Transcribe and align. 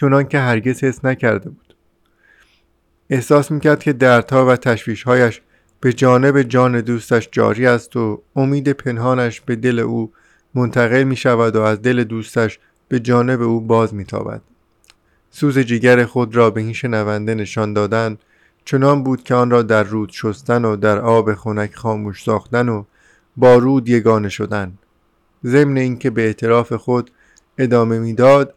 چنان 0.00 0.24
که 0.24 0.38
هرگز 0.38 0.84
حس 0.84 1.04
نکرده 1.04 1.50
بود 1.50 1.74
احساس 3.10 3.50
می‌کرد 3.50 3.82
که 3.82 3.92
دردها 3.92 4.46
و 4.46 4.56
تشویشهایش 4.56 5.40
به 5.80 5.92
جانب 5.92 6.42
جان 6.42 6.80
دوستش 6.80 7.28
جاری 7.32 7.66
است 7.66 7.96
و 7.96 8.22
امید 8.36 8.72
پنهانش 8.72 9.40
به 9.40 9.56
دل 9.56 9.78
او 9.78 10.12
منتقل 10.54 11.02
می 11.02 11.16
شود 11.16 11.56
و 11.56 11.60
از 11.62 11.82
دل 11.82 12.04
دوستش 12.04 12.58
به 12.88 13.00
جانب 13.00 13.42
او 13.42 13.60
باز 13.60 13.94
می 13.94 14.04
تابد. 14.04 14.40
سوز 15.30 15.58
جیگر 15.58 16.04
خود 16.04 16.36
را 16.36 16.50
به 16.50 16.60
این 16.60 16.72
شنونده 16.72 17.34
نشان 17.34 17.72
دادن 17.72 18.18
چنان 18.64 19.02
بود 19.02 19.22
که 19.22 19.34
آن 19.34 19.50
را 19.50 19.62
در 19.62 19.82
رود 19.82 20.10
شستن 20.12 20.64
و 20.64 20.76
در 20.76 20.98
آب 20.98 21.34
خنک 21.34 21.74
خاموش 21.74 22.22
ساختن 22.22 22.68
و 22.68 22.84
با 23.36 23.54
رود 23.54 23.88
یگانه 23.88 24.28
شدن 24.28 24.72
ضمن 25.44 25.76
اینکه 25.76 26.10
به 26.10 26.22
اعتراف 26.22 26.72
خود 26.72 27.10
ادامه 27.58 27.98
می‌داد 27.98 28.54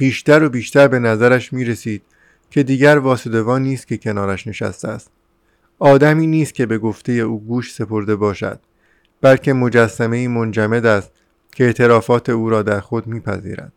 بیشتر 0.00 0.42
و 0.42 0.48
بیشتر 0.48 0.88
به 0.88 0.98
نظرش 0.98 1.52
می 1.52 1.64
رسید 1.64 2.02
که 2.50 2.62
دیگر 2.62 2.98
واسدوان 2.98 3.62
نیست 3.62 3.86
که 3.86 3.96
کنارش 3.96 4.46
نشسته 4.46 4.88
است. 4.88 5.10
آدمی 5.78 6.26
نیست 6.26 6.54
که 6.54 6.66
به 6.66 6.78
گفته 6.78 7.12
او 7.12 7.44
گوش 7.44 7.74
سپرده 7.74 8.16
باشد 8.16 8.60
بلکه 9.20 9.52
مجسمه 9.52 10.28
منجمد 10.28 10.86
است 10.86 11.10
که 11.54 11.64
اعترافات 11.64 12.28
او 12.28 12.50
را 12.50 12.62
در 12.62 12.80
خود 12.80 13.06
میپذیرد. 13.06 13.72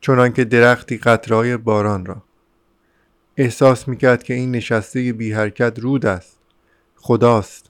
چنانکه 0.00 0.44
درختی 0.44 0.96
قطرهای 0.96 1.56
باران 1.56 2.06
را 2.06 2.22
احساس 3.36 3.88
می‌کرد 3.88 4.22
که 4.22 4.34
این 4.34 4.50
نشسته 4.50 5.12
بی 5.12 5.32
حرکت 5.32 5.78
رود 5.78 6.06
است 6.06 6.38
خداست 6.96 7.66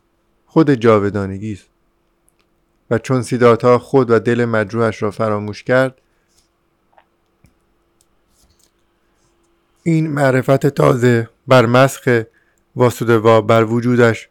خود 0.47 0.71
جاودانگی 0.71 1.53
است. 1.53 1.69
و 2.91 2.99
چون 2.99 3.23
سیدارتا 3.23 3.79
خود 3.79 4.11
و 4.11 4.19
دل 4.19 4.45
مجروحش 4.45 5.03
را 5.03 5.11
فراموش 5.11 5.63
کرد 5.63 6.01
این 9.89 10.11
معرفت 10.11 10.67
تازه 10.67 11.29
بر 11.47 11.67
مسخ 11.67 12.23
واسودوا 12.77 13.41
بر 13.41 13.65
وجودش 13.65 14.29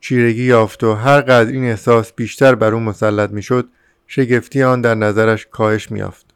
چیرگی 0.00 0.44
یافت 0.44 0.84
و 0.84 0.94
هر 0.94 1.20
قدر 1.20 1.52
این 1.52 1.64
احساس 1.64 2.12
بیشتر 2.12 2.54
بر 2.54 2.74
او 2.74 2.80
مسلط 2.80 3.30
می‌شد 3.30 3.68
شگفتی 4.06 4.62
آن 4.62 4.80
در 4.80 4.94
نظرش 4.94 5.46
کاهش 5.46 5.90
میافت 5.90 6.26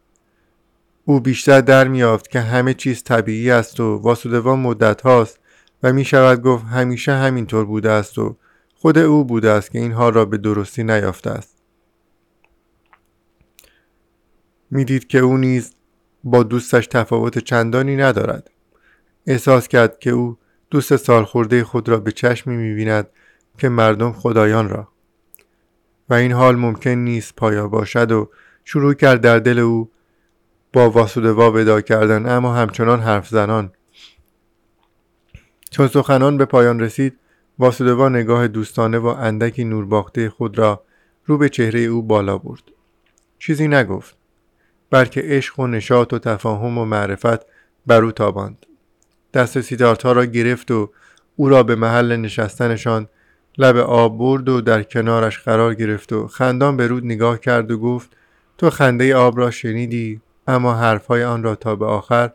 او 1.05 1.19
بیشتر 1.19 1.61
در 1.61 1.87
میافت 1.87 2.29
که 2.29 2.39
همه 2.39 2.73
چیز 2.73 3.03
طبیعی 3.03 3.51
است 3.51 3.79
و 3.79 3.97
واسودوا 3.97 4.55
مدت 4.55 5.01
هاست 5.01 5.39
و 5.83 5.93
می 5.93 6.05
شود 6.05 6.41
گفت 6.41 6.65
همیشه 6.65 7.13
همینطور 7.13 7.65
بوده 7.65 7.91
است 7.91 8.19
و 8.19 8.37
خود 8.75 8.97
او 8.97 9.25
بوده 9.25 9.49
است 9.49 9.71
که 9.71 9.79
این 9.79 9.91
حال 9.91 10.13
را 10.13 10.25
به 10.25 10.37
درستی 10.37 10.83
نیافته 10.83 11.29
است. 11.29 11.57
می‌دید 14.71 15.07
که 15.07 15.19
او 15.19 15.37
نیز 15.37 15.71
با 16.23 16.43
دوستش 16.43 16.87
تفاوت 16.87 17.37
چندانی 17.37 17.95
ندارد. 17.95 18.49
احساس 19.27 19.67
کرد 19.67 19.99
که 19.99 20.09
او 20.09 20.37
دوست 20.69 20.95
سالخورده 20.95 21.63
خود 21.63 21.89
را 21.89 21.97
به 21.99 22.11
چشمی 22.11 22.57
می‌بیند 22.57 23.07
که 23.57 23.69
مردم 23.69 24.11
خدایان 24.11 24.69
را. 24.69 24.87
و 26.09 26.13
این 26.13 26.31
حال 26.31 26.55
ممکن 26.55 26.89
نیست 26.89 27.35
پایا 27.35 27.67
باشد 27.67 28.11
و 28.11 28.29
شروع 28.65 28.93
کرد 28.93 29.21
در 29.21 29.39
دل 29.39 29.59
او 29.59 29.91
با 30.73 30.89
واسودوا 30.89 31.51
ودا 31.51 31.81
کردن 31.81 32.29
اما 32.29 32.53
همچنان 32.53 32.99
حرف 32.99 33.27
زنان. 33.27 33.71
چون 35.69 35.87
سخنان 35.87 36.37
به 36.37 36.45
پایان 36.45 36.79
رسید 36.79 37.19
واسودوا 37.59 38.09
نگاه 38.09 38.47
دوستانه 38.47 38.97
و 38.97 39.05
اندکی 39.05 39.63
نورباخته 39.63 40.29
خود 40.29 40.57
را 40.57 40.83
رو 41.25 41.37
به 41.37 41.49
چهره 41.49 41.79
او 41.79 42.01
بالا 42.01 42.37
برد. 42.37 42.63
چیزی 43.39 43.67
نگفت 43.67 44.17
بلکه 44.89 45.21
عشق 45.23 45.59
و 45.59 45.67
نشاط 45.67 46.13
و 46.13 46.19
تفاهم 46.19 46.77
و 46.77 46.85
معرفت 46.85 47.45
بر 47.85 48.03
او 48.03 48.11
تاباند. 48.11 48.66
دست 49.37 49.61
سیدارتا 49.61 50.11
را 50.11 50.25
گرفت 50.25 50.71
و 50.71 50.89
او 51.35 51.49
را 51.49 51.63
به 51.63 51.75
محل 51.75 52.15
نشستنشان 52.15 53.07
لب 53.57 53.77
آب 53.77 54.17
برد 54.17 54.49
و 54.49 54.61
در 54.61 54.83
کنارش 54.83 55.39
قرار 55.39 55.73
گرفت 55.73 56.13
و 56.13 56.27
خندان 56.27 56.77
به 56.77 56.87
رود 56.87 57.05
نگاه 57.05 57.39
کرد 57.39 57.71
و 57.71 57.77
گفت 57.77 58.09
تو 58.57 58.69
خنده 58.69 59.15
آب 59.15 59.39
را 59.39 59.51
شنیدی 59.51 60.21
اما 60.47 60.75
حرفهای 60.75 61.23
آن 61.23 61.43
را 61.43 61.55
تا 61.55 61.75
به 61.75 61.85
آخر 61.85 62.31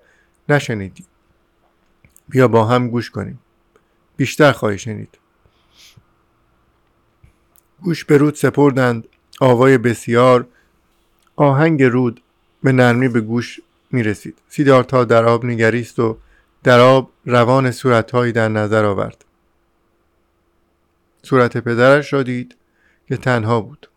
نشنیدی. 0.49 1.05
بیا 2.29 2.49
با 2.49 2.65
هم 2.65 2.89
گوش 2.89 3.11
کنیم. 3.11 3.39
بیشتر 4.17 4.53
خواهی 4.53 4.79
شنید. 4.79 5.19
گوش 7.83 8.05
به 8.05 8.19
رود 8.19 8.35
سپردند. 8.35 9.09
آوای 9.41 9.79
بسیار 9.79 10.47
آهنگ 11.37 11.83
رود 11.83 12.23
به 12.63 12.73
نرمی 12.73 13.09
به 13.09 13.21
گوش 13.21 13.61
می 13.91 14.03
رسید 14.03 14.39
سیدارتا 14.49 15.05
در 15.05 15.25
آب 15.25 15.45
نگریست 15.45 15.99
و 15.99 16.19
در 16.65 16.81
آب 16.81 17.11
روان 17.27 17.71
صورتهایی 17.71 18.33
در 18.33 18.49
نظر 18.49 18.85
آورد. 18.85 19.25
صورت 21.23 21.59
پدرش 21.59 22.13
را 22.13 22.23
دید 22.23 22.57
که 23.09 23.17
تنها 23.17 23.61
بود. 23.61 23.89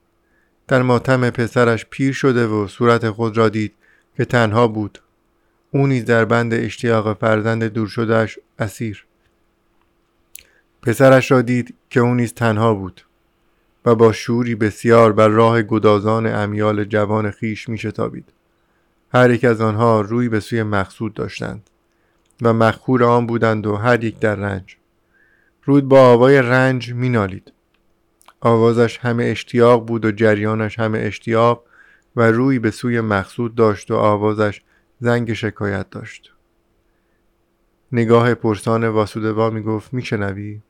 در 0.68 0.81
ماتم 0.81 1.30
پسرش 1.30 1.86
پیر 1.90 2.14
شده 2.14 2.48
و 2.48 2.68
صورت 2.68 3.09
خود 3.09 3.38
را 3.38 3.50
دید 3.50 3.74
که 4.18 4.25
تنها 4.25 4.68
بود. 4.68 5.02
او 5.72 5.88
نیز 5.88 6.06
در 6.06 6.25
بند 6.25 6.54
اشتیاق 6.54 7.18
فرزند 7.18 7.64
دور 7.64 7.88
شدهش 7.88 8.40
اسیر. 8.59 9.06
پسرش 10.81 11.31
را 11.31 11.42
دید 11.42 11.75
که 11.90 12.00
او 12.00 12.14
نیز 12.14 12.34
تنها 12.34 12.74
بود 12.74 13.02
و 13.86 13.96
با 13.96 14.12
شوری 14.12 14.56
بسیار 14.56 15.14
بر 15.14 15.28
راه 15.28 15.62
گدازان 15.62 16.28
امیال 16.28 16.84
جوان 16.84 17.31
خیش 17.31 17.70
می 17.70 17.78
شتابید. 17.78 18.30
هر 19.14 19.31
یک 19.31 19.44
از 19.44 19.62
آنها 19.62 20.02
روی 20.02 20.30
به 20.30 20.40
سوی 20.40 20.64
مقصود 20.64 21.14
داشتند. 21.14 21.70
و 22.41 22.53
مخور 22.53 23.03
آن 23.03 23.28
بودند 23.28 23.68
و 23.68 23.75
هر 23.75 24.03
یک 24.03 24.19
در 24.19 24.35
رنج. 24.35 24.78
رود 25.63 25.88
با 25.88 26.00
آوای 26.00 26.41
رنج 26.41 26.94
مینالید. 26.94 27.51
آوازش 28.41 28.97
همه 28.97 29.23
اشتیاق 29.23 29.85
بود 29.85 30.06
و 30.06 30.12
جریانش 30.12 30.79
همه 30.79 31.00
اشتیاق 31.00 31.63
و 32.16 32.31
روی 32.31 32.59
به 32.59 32.72
سوی 32.72 33.01
مقصود 33.01 33.56
داشت 33.56 33.91
و 33.91 33.95
آوازش 33.95 34.62
زنگ 35.00 35.34
شکایت 35.34 35.90
داشت. 35.90 36.31
نگاه 37.91 38.34
پرسان 38.34 38.88
واسودوا 38.88 39.50
می 39.50 39.62
گفت 39.62 39.94
میشنوی؟ 39.94 40.62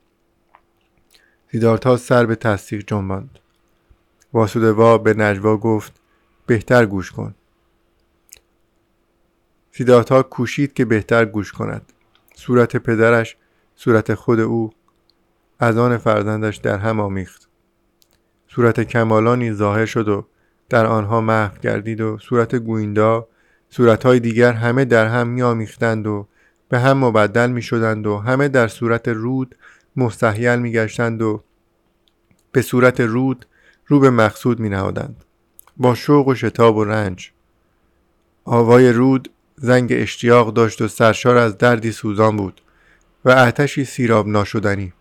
سیدارتا 1.51 1.97
سر 1.97 2.25
به 2.25 2.35
تصدیق 2.35 2.83
جنباند. 2.87 3.39
واسودوا 4.33 4.97
به 4.97 5.13
نجوا 5.13 5.57
گفت 5.57 6.01
بهتر 6.45 6.85
گوش 6.85 7.11
کن. 7.11 7.35
سیدارتا 9.77 10.23
کوشید 10.23 10.73
که 10.73 10.85
بهتر 10.85 11.25
گوش 11.25 11.51
کند. 11.51 11.93
صورت 12.35 12.77
پدرش 12.77 13.37
صورت 13.75 14.13
خود 14.13 14.39
او 14.39 14.71
از 15.59 15.77
آن 15.77 15.97
فرزندش 15.97 16.55
در 16.55 16.77
هم 16.77 16.99
آمیخت. 16.99 17.49
صورت 18.47 18.79
کمالانی 18.79 19.53
ظاهر 19.53 19.85
شد 19.85 20.07
و 20.07 20.25
در 20.69 20.85
آنها 20.85 21.21
محو 21.21 21.57
گردید 21.61 22.01
و 22.01 22.17
صورت 22.17 22.55
گویندا 22.55 23.27
صورتهای 23.69 24.19
دیگر 24.19 24.53
همه 24.53 24.85
در 24.85 25.07
هم 25.07 25.27
می 25.27 25.41
آمیختند 25.41 26.07
و 26.07 26.27
به 26.69 26.79
هم 26.79 26.97
مبدل 26.97 27.51
می 27.51 27.61
شدند 27.61 28.07
و 28.07 28.17
همه 28.17 28.47
در 28.47 28.67
صورت 28.67 29.07
رود 29.07 29.55
مستحیل 29.95 30.55
می 30.59 30.71
گشتند 30.71 31.21
و 31.21 31.43
به 32.51 32.61
صورت 32.61 32.99
رود 32.99 33.45
رو 33.87 33.99
به 33.99 34.09
مقصود 34.09 34.59
می 34.59 34.69
نهادند 34.69 35.25
با 35.77 35.95
شوق 35.95 36.27
و 36.27 36.35
شتاب 36.35 36.77
و 36.77 36.83
رنج. 36.83 37.31
آوای 38.45 38.91
رود 38.91 39.29
زنگ 39.57 39.89
اشتیاق 39.91 40.53
داشت 40.53 40.81
و 40.81 40.87
سرشار 40.87 41.37
از 41.37 41.57
دردی 41.57 41.91
سوزان 41.91 42.37
بود 42.37 42.61
و 43.25 43.29
آتشی 43.29 43.85
سیراب 43.85 44.27
ناشدنی. 44.27 44.93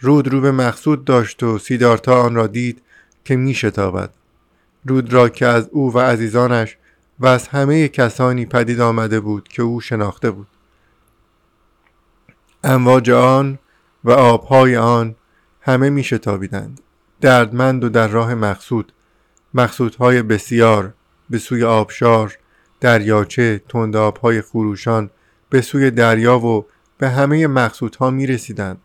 رود 0.00 0.28
رو 0.28 0.40
به 0.40 0.52
مقصود 0.52 1.04
داشت 1.04 1.42
و 1.42 1.58
سیدارتا 1.58 2.22
آن 2.22 2.34
را 2.34 2.46
دید 2.46 2.82
که 3.24 3.36
می 3.36 3.54
شتابد. 3.54 4.10
رود 4.84 5.12
را 5.12 5.28
که 5.28 5.46
از 5.46 5.68
او 5.72 5.94
و 5.94 5.98
عزیزانش 5.98 6.76
و 7.20 7.26
از 7.26 7.48
همه 7.48 7.88
کسانی 7.88 8.46
پدید 8.46 8.80
آمده 8.80 9.20
بود 9.20 9.48
که 9.48 9.62
او 9.62 9.80
شناخته 9.80 10.30
بود. 10.30 10.46
امواج 12.64 13.10
آن 13.10 13.58
و 14.04 14.10
آبهای 14.10 14.76
آن 14.76 15.14
همه 15.60 15.90
می 15.90 16.04
شتابیدند. 16.04 16.80
دردمند 17.20 17.84
و 17.84 17.88
در 17.88 18.08
راه 18.08 18.34
مقصود. 18.34 18.92
مقصودهای 19.54 20.22
بسیار 20.22 20.94
به 21.30 21.38
سوی 21.38 21.64
آبشار 21.64 22.38
دریاچه 22.80 23.62
تند 23.68 23.96
آبهای 23.96 24.42
خروشان 24.42 25.10
به 25.50 25.60
سوی 25.60 25.90
دریا 25.90 26.38
و 26.38 26.66
به 26.98 27.08
همه 27.08 27.46
مقصودها 27.46 28.10
می 28.10 28.26
رسیدند 28.26 28.78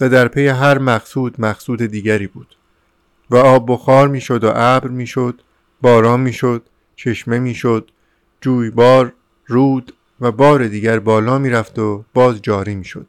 و 0.00 0.08
در 0.08 0.28
پی 0.28 0.46
هر 0.46 0.78
مقصود 0.78 1.40
مقصود 1.40 1.82
دیگری 1.82 2.26
بود 2.26 2.56
و 3.30 3.36
آب 3.36 3.72
بخار 3.72 4.08
می 4.08 4.20
شد 4.20 4.44
و 4.44 4.52
ابر 4.54 4.88
می 4.88 5.06
شد 5.06 5.40
باران 5.80 6.20
می 6.20 6.32
شد 6.32 6.62
چشمه 6.96 7.38
می 7.38 7.54
شد 7.54 7.90
جویبار 8.40 9.12
رود 9.46 9.92
و 10.20 10.32
بار 10.32 10.66
دیگر 10.66 10.98
بالا 10.98 11.38
می 11.38 11.50
رفت 11.50 11.78
و 11.78 12.04
باز 12.14 12.42
جاری 12.42 12.74
می 12.74 12.84
شد 12.84 13.06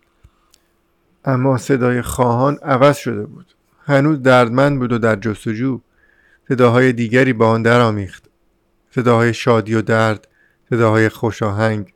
اما 1.25 1.57
صدای 1.57 2.01
خواهان 2.01 2.57
عوض 2.63 2.97
شده 2.97 3.25
بود. 3.25 3.45
هنوز 3.85 4.21
دردمند 4.21 4.79
بود 4.79 4.91
و 4.91 4.97
در 4.97 5.15
جستجو 5.15 5.79
صداهای 6.47 6.93
دیگری 6.93 7.33
با 7.33 7.49
آن 7.49 7.61
درآمیخت. 7.61 8.26
صداهای 8.97 9.33
شادی 9.33 9.75
و 9.75 9.81
درد 9.81 10.27
صداهای 10.69 11.09
خوشاهنگ 11.09 11.93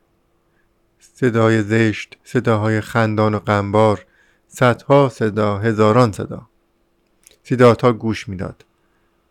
صدای 1.00 1.62
زشت 1.62 2.16
صداهای 2.24 2.80
خندان 2.80 3.34
و 3.34 3.38
غمبار 3.38 4.06
صدها 4.48 5.08
صدا 5.08 5.58
هزاران 5.58 6.12
صدا. 6.12 6.48
سیدارتا 7.42 7.92
گوش 7.92 8.28
می‌داد. 8.28 8.64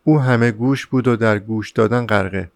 او 0.03 0.19
همه 0.19 0.51
گوش 0.51 0.85
بود 0.85 1.07
و 1.07 1.15
در 1.15 1.39
گوش 1.39 1.71
دادن 1.71 2.05
غرقه. 2.05 2.51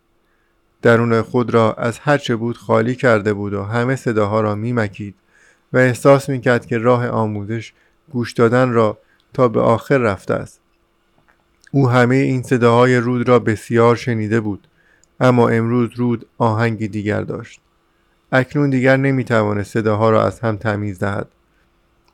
درون 0.81 1.21
خود 1.21 1.53
را 1.53 1.73
از 1.73 1.99
هرچه 1.99 2.35
بود 2.35 2.57
خالی 2.57 2.95
کرده 2.95 3.33
بود 3.33 3.53
و 3.53 3.63
همه 3.63 3.95
صداها 3.95 4.41
را 4.41 4.55
میمکید 4.55 5.15
و 5.73 5.77
احساس 5.77 6.29
می‌کرد 6.29 6.65
که 6.65 6.77
راه 6.77 7.07
آموزش 7.07 7.73
گوش 8.11 8.33
دادن 8.33 8.71
را 8.71 8.97
تا 9.33 9.47
به 9.47 9.61
آخر 9.61 9.97
رفته 9.97 10.33
است. 10.33 10.61
او 11.71 11.89
همه 11.89 12.15
این 12.15 12.43
صداهای 12.43 12.97
رود 12.97 13.29
را 13.29 13.39
بسیار 13.39 13.95
شنیده 13.95 14.39
بود. 14.39 14.67
اما 15.19 15.49
امروز 15.49 15.89
رود 15.95 16.25
آهنگی 16.37 16.87
دیگر 16.87 17.21
داشت. 17.21 17.61
اکنون 18.31 18.69
دیگر 18.69 18.97
نمی‌توانست 18.97 19.73
صداها 19.73 20.09
را 20.09 20.23
از 20.25 20.39
هم 20.39 20.57
تمیز 20.57 20.99
دهد. 20.99 21.27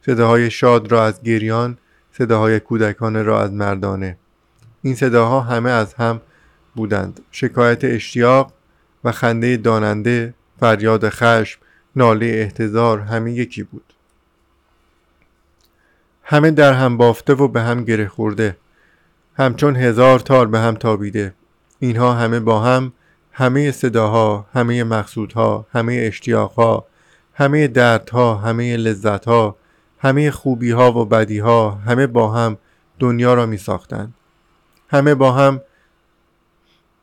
صداهای 0.06 0.52
شاد 0.52 0.92
را 0.92 1.06
از 1.06 1.24
گریان 1.24 1.78
صداهای 2.12 2.60
کودکانه 2.60 3.24
را 3.24 3.42
از 3.42 3.54
مردانه. 3.54 4.18
این 4.82 4.96
صداها 4.96 5.42
همه 5.42 5.70
از 5.70 5.94
هم 5.94 6.22
بودند. 6.76 7.20
شکایت 7.32 7.84
اشتیاق 7.84 8.54
و 9.04 9.12
خنده 9.12 9.58
داننده 9.58 10.34
فریاد 10.60 11.10
خشم 11.10 11.60
ناله 11.96 12.26
احتضار 12.26 13.00
همه 13.00 13.32
یکی 13.32 13.64
بود. 13.64 13.94
همه 16.24 16.52
در 16.52 16.74
هم 16.74 16.98
بافته 16.98 17.34
و 17.34 17.48
به 17.48 17.62
هم 17.62 17.84
گره 17.84 18.08
خورده. 18.08 18.58
همچون 19.38 19.76
هزار 19.76 20.20
تار 20.20 20.48
به 20.48 20.60
هم 20.60 20.76
تابیده. 20.76 21.34
اینها 21.84 22.14
همه 22.14 22.40
با 22.40 22.60
هم 22.60 22.94
همه 23.32 23.72
صداها 23.72 24.46
همه 24.54 24.84
مقصودها 24.84 25.66
همه 25.72 25.94
اشتیاقها 25.94 26.86
همه 27.34 27.68
دردها 27.68 28.36
همه 28.36 28.78
لذتها 28.78 29.56
همه 30.00 30.32
خوبیها 30.32 30.92
و 30.92 31.06
بدیها 31.06 31.72
همه 31.72 32.08
با 32.08 32.32
هم 32.32 32.58
دنیا 33.00 33.34
را 33.34 33.46
می 33.46 33.58
ساختند 33.58 34.14
همه 34.90 35.16
با 35.16 35.32
هم 35.32 35.62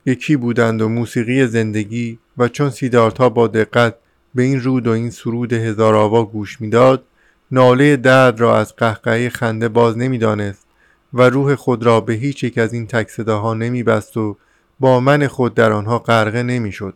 یکی 0.06 0.36
بودند 0.36 0.82
و 0.82 0.88
موسیقی 0.88 1.46
زندگی 1.46 2.18
و 2.38 2.48
چون 2.48 2.70
سیدارتا 2.70 3.28
با 3.28 3.46
دقت 3.46 3.94
به 4.34 4.42
این 4.42 4.60
رود 4.60 4.86
و 4.86 4.90
این 4.90 5.10
سرود 5.10 5.52
هزار 5.52 5.94
آوا 5.94 6.24
گوش 6.24 6.60
می‌داد 6.60 7.04
ناله 7.50 7.96
درد 7.96 8.40
را 8.40 8.58
از 8.58 8.76
قهقهه 8.76 9.28
خنده 9.28 9.68
باز 9.68 9.98
نمی‌دانست 9.98 10.66
و 11.14 11.22
روح 11.22 11.54
خود 11.54 11.82
را 11.82 12.00
به 12.00 12.12
هیچ 12.12 12.44
یک 12.44 12.58
از 12.58 12.72
این 12.72 12.86
تک 12.86 13.08
صداها 13.10 13.54
نمیبست 13.54 14.16
و 14.16 14.36
با 14.80 15.00
من 15.00 15.26
خود 15.26 15.54
در 15.54 15.72
آنها 15.72 15.98
غرقه 15.98 16.42
نمی‌شد 16.42 16.94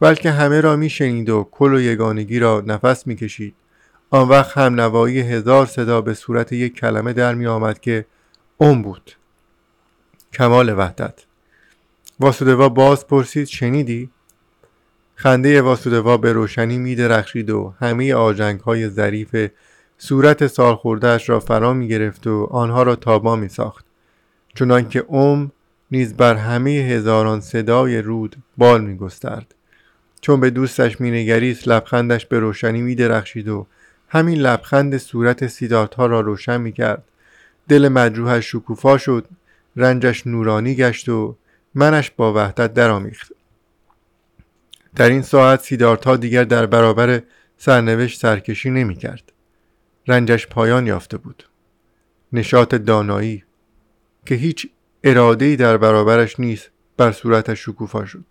بلکه 0.00 0.30
همه 0.30 0.60
را 0.60 0.76
میشنید 0.76 1.28
و 1.28 1.48
کل 1.50 1.74
و 1.74 1.80
یگانگی 1.80 2.38
را 2.38 2.62
نفس 2.66 3.06
می‌کشید. 3.06 3.54
آن 4.10 4.28
وقت 4.28 4.58
هم 4.58 4.80
نوایی 4.80 5.20
هزار 5.20 5.66
صدا 5.66 6.00
به 6.00 6.14
صورت 6.14 6.52
یک 6.52 6.74
کلمه 6.74 7.12
در 7.12 7.34
می 7.34 7.46
آمد 7.46 7.80
که 7.80 8.04
اون 8.58 8.82
بود. 8.82 9.12
کمال 10.32 10.78
وحدت. 10.78 11.24
واسودوا 12.20 12.68
باز 12.68 13.06
پرسید 13.06 13.46
شنیدی؟ 13.46 14.10
خنده 15.14 15.62
واسودوا 15.62 16.16
به 16.16 16.32
روشنی 16.32 16.78
می 16.78 16.94
درخشید 16.94 17.50
و 17.50 17.74
همه 17.80 18.14
آجنگ 18.14 18.60
های 18.60 18.88
ظریف 18.88 19.50
صورت 19.98 20.46
سالخوردهاش 20.46 21.28
را 21.28 21.40
فرا 21.40 21.72
می 21.72 21.88
گرفت 21.88 22.26
و 22.26 22.48
آنها 22.50 22.82
را 22.82 22.96
تابا 22.96 23.36
می 23.36 23.48
ساخت 23.48 23.84
چنانکه 24.54 24.98
اوم 24.98 25.52
نیز 25.90 26.16
بر 26.16 26.34
همه 26.34 26.70
هزاران 26.70 27.40
صدای 27.40 28.02
رود 28.02 28.36
بال 28.56 28.80
می 28.80 28.96
گسترد. 28.96 29.54
چون 30.20 30.40
به 30.40 30.50
دوستش 30.50 31.00
مینگریست 31.00 31.68
لبخندش 31.68 32.26
به 32.26 32.38
روشنی 32.38 32.82
می 32.82 32.94
درخشید 32.94 33.48
و 33.48 33.66
همین 34.08 34.38
لبخند 34.38 34.96
صورت 34.96 35.46
سیدارت 35.46 35.98
را 35.98 36.20
روشن 36.20 36.60
می 36.60 36.72
کرد. 36.72 37.04
دل 37.68 37.88
مجروحش 37.88 38.52
شکوفا 38.52 38.98
شد 38.98 39.28
رنجش 39.76 40.26
نورانی 40.26 40.74
گشت 40.74 41.08
و 41.08 41.36
منش 41.74 42.10
با 42.10 42.34
وحدت 42.34 42.74
درآمیخت 42.74 43.32
در 44.96 45.08
این 45.08 45.22
ساعت 45.22 45.60
سیدارتا 45.60 46.16
دیگر 46.16 46.44
در 46.44 46.66
برابر 46.66 47.22
سرنوشت 47.58 48.20
سرکشی 48.20 48.70
نمی 48.70 48.96
کرد. 48.96 49.32
رنجش 50.06 50.46
پایان 50.46 50.86
یافته 50.86 51.16
بود 51.16 51.44
نشاط 52.32 52.74
دانایی 52.74 53.44
که 54.26 54.34
هیچ 54.34 54.66
ارادهی 55.04 55.56
در 55.56 55.76
برابرش 55.76 56.40
نیست 56.40 56.70
بر 56.96 57.12
صورتش 57.12 57.64
شکوفا 57.64 58.04
شد. 58.04 58.24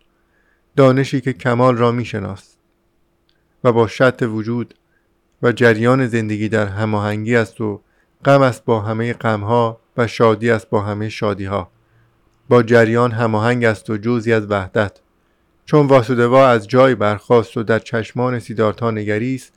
دانشی 0.76 1.22
که 1.22 1.34
کمال 1.34 1.78
را 1.78 1.92
می 1.92 2.06
شناست 2.06 2.58
و 3.64 3.72
با 3.72 3.88
شط 3.88 4.24
وجود 4.32 4.74
و 5.42 5.52
جریان 5.52 6.08
زندگی 6.08 6.50
در 6.50 6.66
هماهنگی 6.66 7.36
است 7.36 7.62
و 7.62 7.82
غم 8.26 8.42
است 8.42 8.66
با 8.66 8.82
همه 8.82 9.14
غمها 9.14 9.80
و 9.98 10.08
شادی 10.08 10.50
است 10.50 10.70
با 10.70 10.82
همه 10.82 11.10
شادیها. 11.10 11.72
با 12.50 12.64
جریان 12.64 13.12
هماهنگ 13.12 13.66
است 13.66 13.90
و 13.90 13.98
جزی 13.98 14.34
از 14.34 14.52
وحدت. 14.52 15.00
چون 15.66 15.88
واسودوا 15.88 16.48
از 16.48 16.68
جای 16.68 16.96
برخاست 16.96 17.58
و 17.58 17.64
در 17.64 17.80
چشمان 17.80 18.40
سیدارتا 18.40 18.92
نگریست 18.92 19.54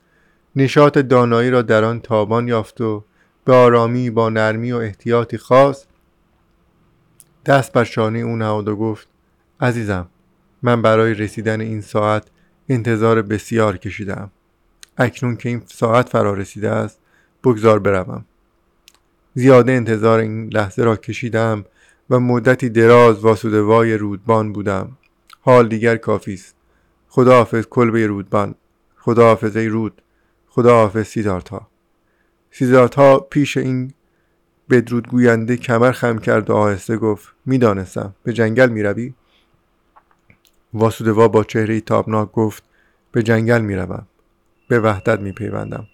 نشاط 0.56 0.98
دانایی 0.98 1.50
را 1.50 1.62
در 1.62 1.84
آن 1.84 2.00
تابان 2.00 2.48
یافت 2.48 2.80
و 2.80 3.04
به 3.44 3.52
آرامی 3.52 4.10
با 4.10 4.28
نرمی 4.28 4.72
و 4.72 4.76
احتیاطی 4.76 5.38
خاص 5.38 5.84
دست 7.46 7.72
بر 7.72 7.84
شانه 7.84 8.18
او 8.18 8.36
نهاد 8.36 8.68
و 8.68 8.76
گفت 8.76 9.08
عزیزم 9.60 10.08
من 10.62 10.82
برای 10.82 11.14
رسیدن 11.14 11.60
این 11.60 11.80
ساعت 11.80 12.26
انتظار 12.68 13.22
بسیار 13.22 13.76
کشیدم 13.76 14.30
اکنون 14.98 15.36
که 15.36 15.48
این 15.48 15.62
ساعت 15.66 16.08
فرا 16.08 16.34
رسیده 16.34 16.70
است 16.70 17.00
بگذار 17.44 17.78
بروم. 17.78 18.24
زیاده 19.34 19.72
انتظار 19.72 20.18
این 20.18 20.50
لحظه 20.52 20.84
را 20.84 20.96
کشیدم 20.96 21.64
و 22.10 22.20
مدتی 22.20 22.68
دراز 22.68 23.20
واسودوای 23.20 23.96
رودبان 23.96 24.52
بودم. 24.52 24.96
حال 25.40 25.68
دیگر 25.68 25.96
کافی 25.96 26.34
است. 26.34 26.54
خدا 27.08 27.36
حافظ 27.36 27.66
کلبه 27.66 28.06
رودبان. 28.06 28.54
خدا 28.96 29.24
حافظ 29.24 29.56
ای 29.56 29.68
رود. 29.68 30.02
خدا 30.48 30.74
حافظ 30.74 31.06
سیدارتا 31.06 31.68
سیدارتا 32.50 33.18
پیش 33.18 33.56
این 33.56 33.92
بدرود 34.70 35.08
گوینده 35.08 35.56
کمر 35.56 35.92
خم 35.92 36.18
کرد 36.18 36.50
و 36.50 36.54
آهسته 36.54 36.96
گفت 36.96 37.28
می‌دانستم. 37.46 38.14
به 38.22 38.32
جنگل 38.32 38.68
می‌روی؟ 38.68 39.14
واسودوا 40.74 41.28
با 41.28 41.44
چهره 41.44 41.80
تابناک 41.80 42.32
گفت 42.32 42.64
به 43.12 43.22
جنگل 43.22 43.60
می‌روم. 43.60 44.06
به 44.68 44.80
وحدت 44.80 45.20
میپیوندم. 45.20 45.86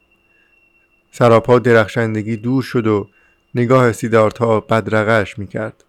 سراپا 1.12 1.58
درخشندگی 1.58 2.36
دور 2.36 2.62
شد 2.62 2.86
و 2.86 3.08
نگاه 3.54 3.92
سیدارتا 3.92 4.60
بدرقش 4.60 5.38
می‌کرد. 5.38 5.84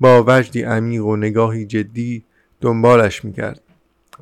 با 0.00 0.24
وجدی 0.26 0.62
عمیق 0.62 1.04
و 1.04 1.16
نگاهی 1.16 1.66
جدی 1.66 2.24
دنبالش 2.60 3.24
می‌کرد. 3.24 3.60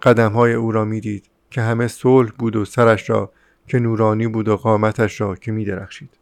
قدمهای 0.02 0.52
او 0.52 0.73
را 0.73 0.85
می‌دید 0.85 1.26
که 1.50 1.62
همه 1.62 1.88
صلح 1.88 2.30
بود 2.38 2.56
و 2.56 2.64
سرش 2.64 3.11
را 3.11 3.32
که 3.68 3.78
نورانی 3.78 4.26
بود 4.26 4.49
و 4.49 4.56
قامتش 4.56 5.20
را 5.20 5.35
که 5.35 5.52
میدرخشید. 5.52 6.19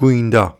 گویندا. 0.00 0.58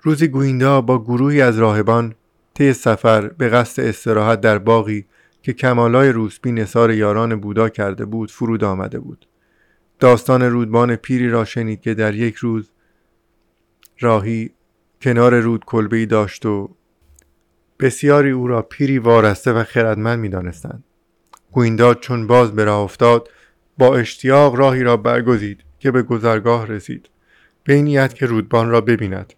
روزی 0.00 0.28
گویندا 0.28 0.80
با 0.80 1.02
گروهی 1.02 1.40
از 1.40 1.58
راهبان 1.58 2.14
طی 2.54 2.72
سفر 2.72 3.28
به 3.28 3.48
قصد 3.48 3.82
استراحت 3.82 4.40
در 4.40 4.58
باغی 4.58 5.06
که 5.42 5.52
کمالای 5.52 6.08
روسبی 6.08 6.52
نصار 6.52 6.92
یاران 6.92 7.40
بودا 7.40 7.68
کرده 7.68 8.04
بود 8.04 8.30
فرود 8.30 8.64
آمده 8.64 8.98
بود. 8.98 9.28
داستان 9.98 10.42
رودبان 10.42 10.96
پیری 10.96 11.30
را 11.30 11.44
شنید 11.44 11.80
که 11.80 11.94
در 11.94 12.14
یک 12.14 12.34
روز 12.34 12.70
راهی 14.00 14.50
کنار 15.02 15.40
رود 15.40 15.64
کلبه 15.64 16.06
داشت 16.06 16.46
و 16.46 16.76
بسیاری 17.80 18.30
او 18.30 18.46
را 18.46 18.62
پیری 18.62 18.98
وارسته 18.98 19.52
و 19.52 19.64
خردمند 19.64 20.18
می‌دانستند. 20.18 20.84
گویندا 21.52 21.94
چون 21.94 22.26
باز 22.26 22.52
به 22.52 22.64
راه 22.64 22.78
افتاد 22.78 23.28
با 23.78 23.96
اشتیاق 23.96 24.54
راهی 24.54 24.82
را 24.82 24.96
برگزید 24.96 25.64
که 25.78 25.90
به 25.90 26.02
گذرگاه 26.02 26.66
رسید. 26.66 27.08
به 27.64 27.82
نیت 27.82 28.14
که 28.14 28.26
رودبان 28.26 28.70
را 28.70 28.80
ببیند. 28.80 29.32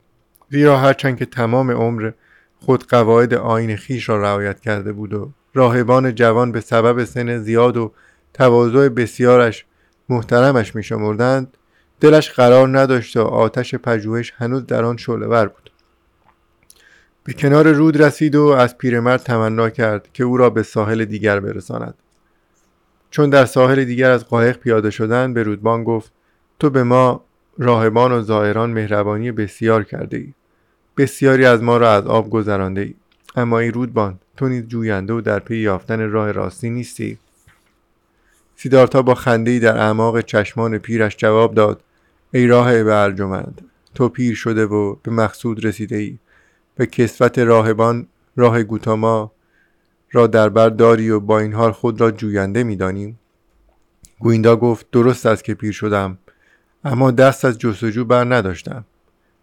زیرا 0.51 0.79
هرچند 0.79 1.19
که 1.19 1.27
تمام 1.27 1.71
عمر 1.71 2.13
خود 2.61 2.87
قواعد 2.87 3.35
آین 3.35 3.77
خیش 3.77 4.09
را 4.09 4.23
رعایت 4.23 4.61
کرده 4.61 4.93
بود 4.93 5.15
و 5.15 5.33
راهبان 5.55 6.15
جوان 6.15 6.53
به 6.53 6.61
سبب 6.61 7.05
سن 7.05 7.39
زیاد 7.39 7.77
و 7.77 7.93
تواضع 8.35 8.89
بسیارش 8.89 9.65
محترمش 10.09 10.75
می 10.75 10.83
شمردند 10.83 11.57
دلش 12.01 12.31
قرار 12.31 12.79
نداشت 12.79 13.17
و 13.17 13.23
آتش 13.23 13.75
پژوهش 13.75 14.33
هنوز 14.37 14.67
در 14.67 14.85
آن 14.85 14.99
ور 15.09 15.47
بود. 15.47 15.71
به 17.25 17.33
کنار 17.33 17.73
رود 17.73 18.03
رسید 18.03 18.35
و 18.35 18.47
از 18.47 18.79
پیرمرد 18.79 19.21
تمنا 19.21 19.71
کرد 19.71 20.09
که 20.13 20.25
او 20.25 20.37
را 20.37 20.51
به 20.51 20.63
ساحل 20.63 21.05
دیگر 21.05 21.41
برساند. 21.41 21.95
چون 23.11 23.31
در 23.31 23.45
ساحل 23.45 23.85
دیگر 23.85 24.11
از 24.11 24.25
قایق 24.25 24.59
پیاده 24.59 24.91
شدن 24.91 25.35
به 25.35 25.43
رودبان 25.43 25.85
گفت 25.85 26.13
تو 26.59 26.71
به 26.71 26.83
ما 26.83 27.25
راهبان 27.59 28.13
و 28.13 28.23
زائران 28.23 28.71
مهربانی 28.71 29.33
بسیار 29.33 29.85
کرده 29.85 30.17
ای 30.17 30.33
بسیاری 30.97 31.45
از 31.45 31.63
ما 31.63 31.77
را 31.77 31.93
از 31.93 32.07
آب 32.07 32.31
گذرانده 32.31 32.81
ای. 32.81 32.95
اما 33.37 33.59
ای 33.59 33.71
رودبان 33.71 34.19
تو 34.37 34.49
نیز 34.49 34.67
جوینده 34.67 35.13
و 35.13 35.21
در 35.21 35.39
پی 35.39 35.57
یافتن 35.57 36.11
راه 36.11 36.33
راستی 36.33 36.71
نیستی. 36.71 37.19
سیدارتا 38.57 39.03
با 39.03 39.15
خنده 39.15 39.59
در 39.59 39.77
اعماق 39.77 40.21
چشمان 40.21 40.79
پیرش 40.79 41.17
جواب 41.17 41.55
داد 41.55 41.83
ای 42.33 42.47
راه 42.47 42.83
به 42.83 42.95
ارجمند 42.95 43.63
تو 43.95 44.09
پیر 44.09 44.35
شده 44.35 44.67
و 44.67 44.95
به 45.03 45.11
مقصود 45.11 45.65
رسیده 45.65 45.97
ای 45.97 46.19
به 46.77 46.87
کسفت 46.87 47.39
راهبان 47.39 48.07
راه 48.37 48.63
گوتاما 48.63 49.33
را 50.13 50.27
در 50.27 50.49
بر 50.49 50.69
داری 50.69 51.11
و 51.11 51.21
با 51.21 51.39
این 51.39 51.53
حال 51.53 51.73
خود 51.73 52.01
را 52.01 52.11
جوینده 52.11 52.65
می‌دانیم. 52.65 53.19
گویندا 54.21 54.57
گفت 54.57 54.87
درست 54.93 55.27
است 55.27 55.45
که 55.45 55.55
پیر 55.55 55.73
شدم. 55.73 56.19
اما 56.85 57.11
دست 57.11 57.45
از 57.45 57.59
جستجو 57.59 58.05
بر 58.05 58.35
نداشتم. 58.35 58.85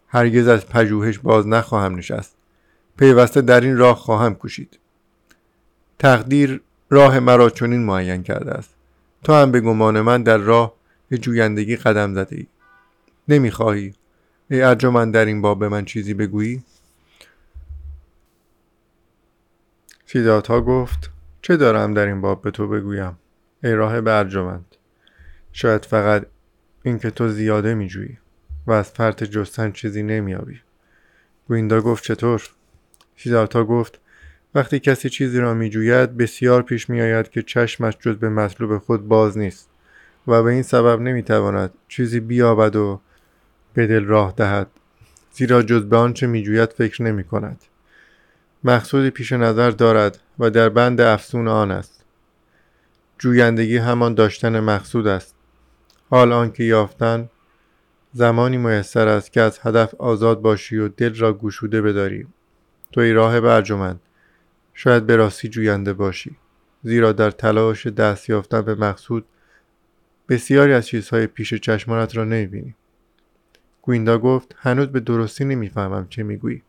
هرگز 0.08 0.48
از 0.48 0.66
پژوهش 0.66 1.18
باز 1.18 1.46
نخواهم 1.46 1.94
نشست. 1.94 2.36
پیوسته 2.98 3.40
در 3.40 3.60
این 3.60 3.76
راه 3.76 3.96
خواهم 3.96 4.34
کوشید. 4.34 4.78
تقدیر 5.98 6.60
راه 6.90 7.18
مرا 7.18 7.50
چنین 7.50 7.84
معین 7.84 8.22
کرده 8.22 8.50
است. 8.50 8.74
تو 9.24 9.32
هم 9.32 9.52
به 9.52 9.60
گمان 9.60 10.00
من 10.00 10.22
در 10.22 10.38
راه 10.38 10.74
جویندگی 11.20 11.76
قدم 11.76 12.14
زده 12.14 12.36
ای 12.36 12.46
نمی‌خواهی؟ 13.28 13.94
ای 14.50 14.62
ارجمند 14.62 15.14
در 15.14 15.24
این 15.24 15.42
باب 15.42 15.58
به 15.58 15.68
من 15.68 15.84
چیزی 15.84 16.14
بگویی؟ 16.14 16.62
ها 20.48 20.60
گفت 20.60 21.10
چه 21.42 21.56
دارم 21.56 21.94
در 21.94 22.06
این 22.06 22.20
باب 22.20 22.42
به 22.42 22.50
تو 22.50 22.68
بگویم 22.68 23.18
ای 23.64 23.72
راه 23.72 24.00
به 24.00 24.12
ارجمند؟ 24.12 24.64
شاید 25.52 25.84
فقط 25.84 26.26
اینکه 26.82 27.10
تو 27.10 27.28
زیاده 27.28 27.74
میجویی 27.74 28.18
و 28.66 28.72
از 28.72 28.90
فرط 28.90 29.24
جستن 29.24 29.72
چیزی 29.72 30.02
نمیابی 30.02 30.60
گویندا 31.48 31.80
گفت 31.80 32.04
چطور؟ 32.04 32.48
سیدارتا 33.16 33.64
گفت 33.64 34.00
وقتی 34.54 34.78
کسی 34.78 35.08
چیزی 35.08 35.40
را 35.40 35.54
میجوید 35.54 36.16
بسیار 36.16 36.62
پیش 36.62 36.90
میآید 36.90 37.28
که 37.28 37.42
چشمش 37.42 37.94
جز 38.00 38.16
به 38.16 38.28
مطلوب 38.28 38.78
خود 38.78 39.08
باز 39.08 39.38
نیست 39.38 39.70
و 40.26 40.42
به 40.42 40.50
این 40.50 40.62
سبب 40.62 41.00
نمی‌تواند 41.00 41.70
چیزی 41.88 42.20
بیابد 42.20 42.76
و 42.76 43.00
به 43.74 43.86
دل 43.86 44.04
راه 44.04 44.34
دهد 44.36 44.70
زیرا 45.32 45.62
جز 45.62 45.84
به 45.84 45.96
آنچه 45.96 46.26
میجوید 46.26 46.72
فکر 46.72 47.02
نمی 47.02 47.24
کند 47.24 47.64
مقصودی 48.64 49.10
پیش 49.10 49.32
نظر 49.32 49.70
دارد 49.70 50.18
و 50.38 50.50
در 50.50 50.68
بند 50.68 51.00
افسون 51.00 51.48
آن 51.48 51.70
است. 51.70 52.04
جویندگی 53.18 53.76
همان 53.76 54.14
داشتن 54.14 54.60
مقصود 54.60 55.06
است. 55.06 55.34
حال 56.10 56.32
آنکه 56.32 56.64
یافتن 56.64 57.28
زمانی 58.12 58.56
میسر 58.56 59.08
است 59.08 59.32
که 59.32 59.40
از 59.40 59.58
هدف 59.62 59.94
آزاد 59.94 60.40
باشی 60.40 60.76
و 60.76 60.88
دل 60.88 61.14
را 61.14 61.32
گشوده 61.32 61.82
بداری. 61.82 62.26
توی 62.92 63.12
راه 63.12 63.40
برجمند. 63.40 64.00
شاید 64.74 65.06
به 65.06 65.16
راستی 65.16 65.48
جوینده 65.48 65.92
باشی. 65.92 66.36
زیرا 66.82 67.12
در 67.12 67.30
تلاش 67.30 67.86
دست 67.86 68.30
یافتن 68.30 68.62
به 68.62 68.74
مقصود 68.74 69.24
بسیاری 70.28 70.72
از 70.72 70.86
چیزهای 70.86 71.26
پیش 71.26 71.54
چشمانت 71.54 72.16
را 72.16 72.24
نمی‌بینی. 72.24 72.74
گویندا 73.82 74.18
گفت 74.18 74.54
هنوز 74.58 74.86
به 74.88 75.00
درستی 75.00 75.44
نمی‌فهمم 75.44 76.06
چه 76.08 76.22
می‌گویی. 76.22 76.62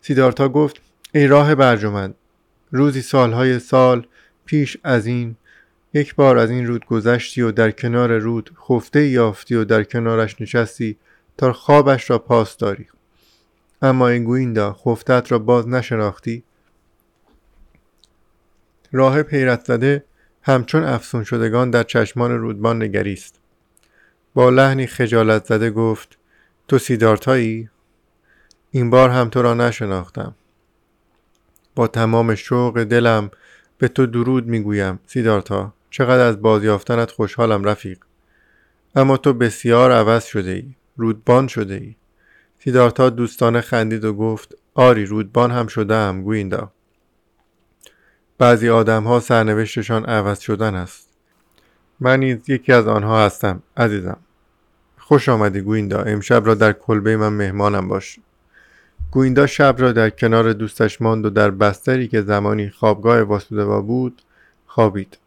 سیدارتا 0.00 0.48
گفت 0.48 0.80
ای 1.14 1.26
راه 1.26 1.54
برجمند 1.54 2.14
روزی 2.70 3.02
سالهای 3.02 3.58
سال 3.58 4.06
پیش 4.44 4.76
از 4.84 5.06
این 5.06 5.36
یک 5.94 6.14
بار 6.14 6.38
از 6.38 6.50
این 6.50 6.66
رود 6.66 6.86
گذشتی 6.86 7.42
و 7.42 7.52
در 7.52 7.70
کنار 7.70 8.18
رود 8.18 8.56
خفته 8.68 9.08
یافتی 9.08 9.54
و 9.54 9.64
در 9.64 9.84
کنارش 9.84 10.40
نشستی 10.40 10.96
تا 11.36 11.52
خوابش 11.52 12.10
را 12.10 12.18
پاس 12.18 12.56
داری. 12.56 12.86
اما 13.82 14.08
این 14.08 14.24
گویندا 14.24 14.72
خفتت 14.72 15.32
را 15.32 15.38
باز 15.38 15.68
نشناختی. 15.68 16.44
راه 18.92 19.22
پیرت 19.22 19.64
زده 19.64 20.04
همچون 20.42 20.84
افسون 20.84 21.24
شدگان 21.24 21.70
در 21.70 21.82
چشمان 21.82 22.38
رودبان 22.38 22.82
نگریست. 22.82 23.40
با 24.34 24.50
لحنی 24.50 24.86
خجالت 24.86 25.44
زده 25.44 25.70
گفت 25.70 26.18
تو 26.68 26.78
سیدارتایی؟ 26.78 27.68
این 28.70 28.90
بار 28.90 29.10
هم 29.10 29.28
تو 29.28 29.42
را 29.42 29.54
نشناختم. 29.54 30.34
با 31.74 31.86
تمام 31.86 32.34
شوق 32.34 32.84
دلم 32.84 33.30
به 33.78 33.88
تو 33.88 34.06
درود 34.06 34.46
می‌گویم 34.46 34.98
سیدارتا. 35.06 35.74
چقدر 35.94 36.24
از 36.24 36.42
بازیافتنت 36.42 37.10
خوشحالم 37.10 37.64
رفیق. 37.64 37.98
اما 38.94 39.16
تو 39.16 39.32
بسیار 39.32 39.92
عوض 39.92 40.24
شده 40.24 40.50
ای 40.50 40.74
رودبان 40.96 41.46
شده 41.46 41.74
ای 41.74 41.94
سیدارتا 42.58 43.10
دوستانه 43.10 43.60
خندید 43.60 44.04
و 44.04 44.12
گفت 44.12 44.54
آری 44.74 45.06
رودبان 45.06 45.50
هم 45.50 45.66
شده 45.66 45.94
هم 45.94 46.22
گویندا. 46.22 46.72
بعضی 48.38 48.68
آدم 48.68 49.04
ها 49.04 49.20
سرنوشتشان 49.20 50.04
عوض 50.04 50.40
شدن 50.40 50.74
است. 50.74 51.08
من 52.00 52.18
نیز 52.18 52.48
یکی 52.48 52.72
از 52.72 52.88
آنها 52.88 53.26
هستم 53.26 53.62
عزیزم. 53.76 54.18
خوش 54.98 55.28
آمدی 55.28 55.60
گویندا. 55.60 56.02
امشب 56.02 56.46
را 56.46 56.54
در 56.54 56.72
کلبه 56.72 57.16
من 57.16 57.32
مهمانم 57.32 57.88
باش. 57.88 58.18
گویندا 59.10 59.46
شب 59.46 59.74
را 59.78 59.92
در 59.92 60.10
کنار 60.10 60.52
دوستش 60.52 61.02
ماند 61.02 61.26
و 61.26 61.30
در 61.30 61.50
بستری 61.50 62.08
که 62.08 62.22
زمانی 62.22 62.70
خوابگاه 62.70 63.22
واسودوا 63.22 63.80
بود 63.80 64.22
خوابید. 64.66 65.18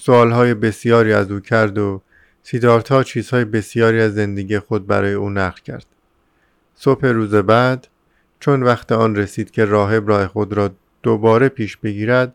سوالهای 0.00 0.54
بسیاری 0.54 1.12
از 1.12 1.30
او 1.30 1.40
کرد 1.40 1.78
و 1.78 2.02
سیدارتا 2.42 3.02
چیزهای 3.02 3.44
بسیاری 3.44 4.00
از 4.00 4.14
زندگی 4.14 4.58
خود 4.58 4.86
برای 4.86 5.12
او 5.12 5.30
نقل 5.30 5.60
کرد 5.60 5.86
صبح 6.74 7.06
روز 7.06 7.34
بعد 7.34 7.88
چون 8.40 8.62
وقت 8.62 8.92
آن 8.92 9.16
رسید 9.16 9.50
که 9.50 9.64
راهب 9.64 10.08
راه 10.08 10.26
خود 10.26 10.52
را 10.52 10.70
دوباره 11.02 11.48
پیش 11.48 11.76
بگیرد 11.76 12.34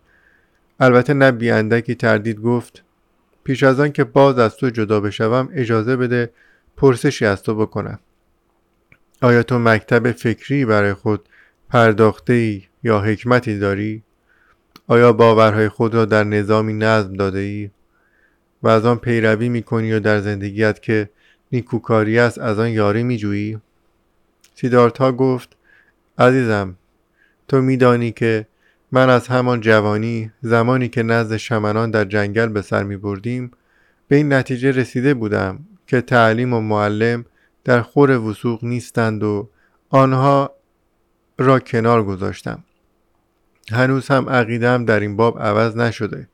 البته 0.79 1.13
نه 1.13 1.31
بیاندکی 1.31 1.95
تردید 1.95 2.39
گفت 2.39 2.83
پیش 3.43 3.63
از 3.63 3.79
آن 3.79 3.91
که 3.91 4.03
باز 4.03 4.39
از 4.39 4.55
تو 4.55 4.69
جدا 4.69 4.99
بشوم 4.99 5.49
اجازه 5.53 5.95
بده 5.95 6.29
پرسشی 6.77 7.25
از 7.25 7.43
تو 7.43 7.55
بکنم 7.55 7.99
آیا 9.21 9.43
تو 9.43 9.59
مکتب 9.59 10.11
فکری 10.11 10.65
برای 10.65 10.93
خود 10.93 11.29
پرداخته 11.69 12.33
ای 12.33 12.63
یا 12.83 12.99
حکمتی 13.01 13.59
داری؟ 13.59 14.03
آیا 14.87 15.13
باورهای 15.13 15.69
خود 15.69 15.95
را 15.95 16.05
در 16.05 16.23
نظامی 16.23 16.73
نظم 16.73 17.13
داده 17.13 17.39
ای؟ 17.39 17.69
و 18.63 18.67
از 18.67 18.85
آن 18.85 18.97
پیروی 18.97 19.49
می 19.49 19.63
کنی 19.63 19.93
و 19.93 19.99
در 19.99 20.19
زندگیت 20.19 20.81
که 20.81 21.09
نیکوکاری 21.51 22.19
است 22.19 22.39
از 22.39 22.59
آن 22.59 22.69
یاری 22.69 23.03
می 23.03 23.17
جویی؟ 23.17 23.59
سیدارتا 24.55 25.11
گفت 25.11 25.57
عزیزم 26.17 26.75
تو 27.47 27.61
میدانی 27.61 28.11
که 28.11 28.47
من 28.91 29.09
از 29.09 29.27
همان 29.27 29.61
جوانی 29.61 30.31
زمانی 30.41 30.89
که 30.89 31.03
نزد 31.03 31.37
شمنان 31.37 31.91
در 31.91 32.05
جنگل 32.05 32.47
به 32.47 32.61
سر 32.61 32.83
می 32.83 32.97
بردیم 32.97 33.51
به 34.07 34.15
این 34.15 34.33
نتیجه 34.33 34.71
رسیده 34.71 35.13
بودم 35.13 35.59
که 35.87 36.01
تعلیم 36.01 36.53
و 36.53 36.61
معلم 36.61 37.25
در 37.63 37.81
خور 37.81 38.11
وسوق 38.11 38.63
نیستند 38.63 39.23
و 39.23 39.49
آنها 39.89 40.51
را 41.37 41.59
کنار 41.59 42.03
گذاشتم 42.03 42.63
هنوز 43.71 44.07
هم 44.07 44.29
عقیدم 44.29 44.85
در 44.85 44.99
این 44.99 45.15
باب 45.15 45.39
عوض 45.39 45.77
نشده. 45.77 46.27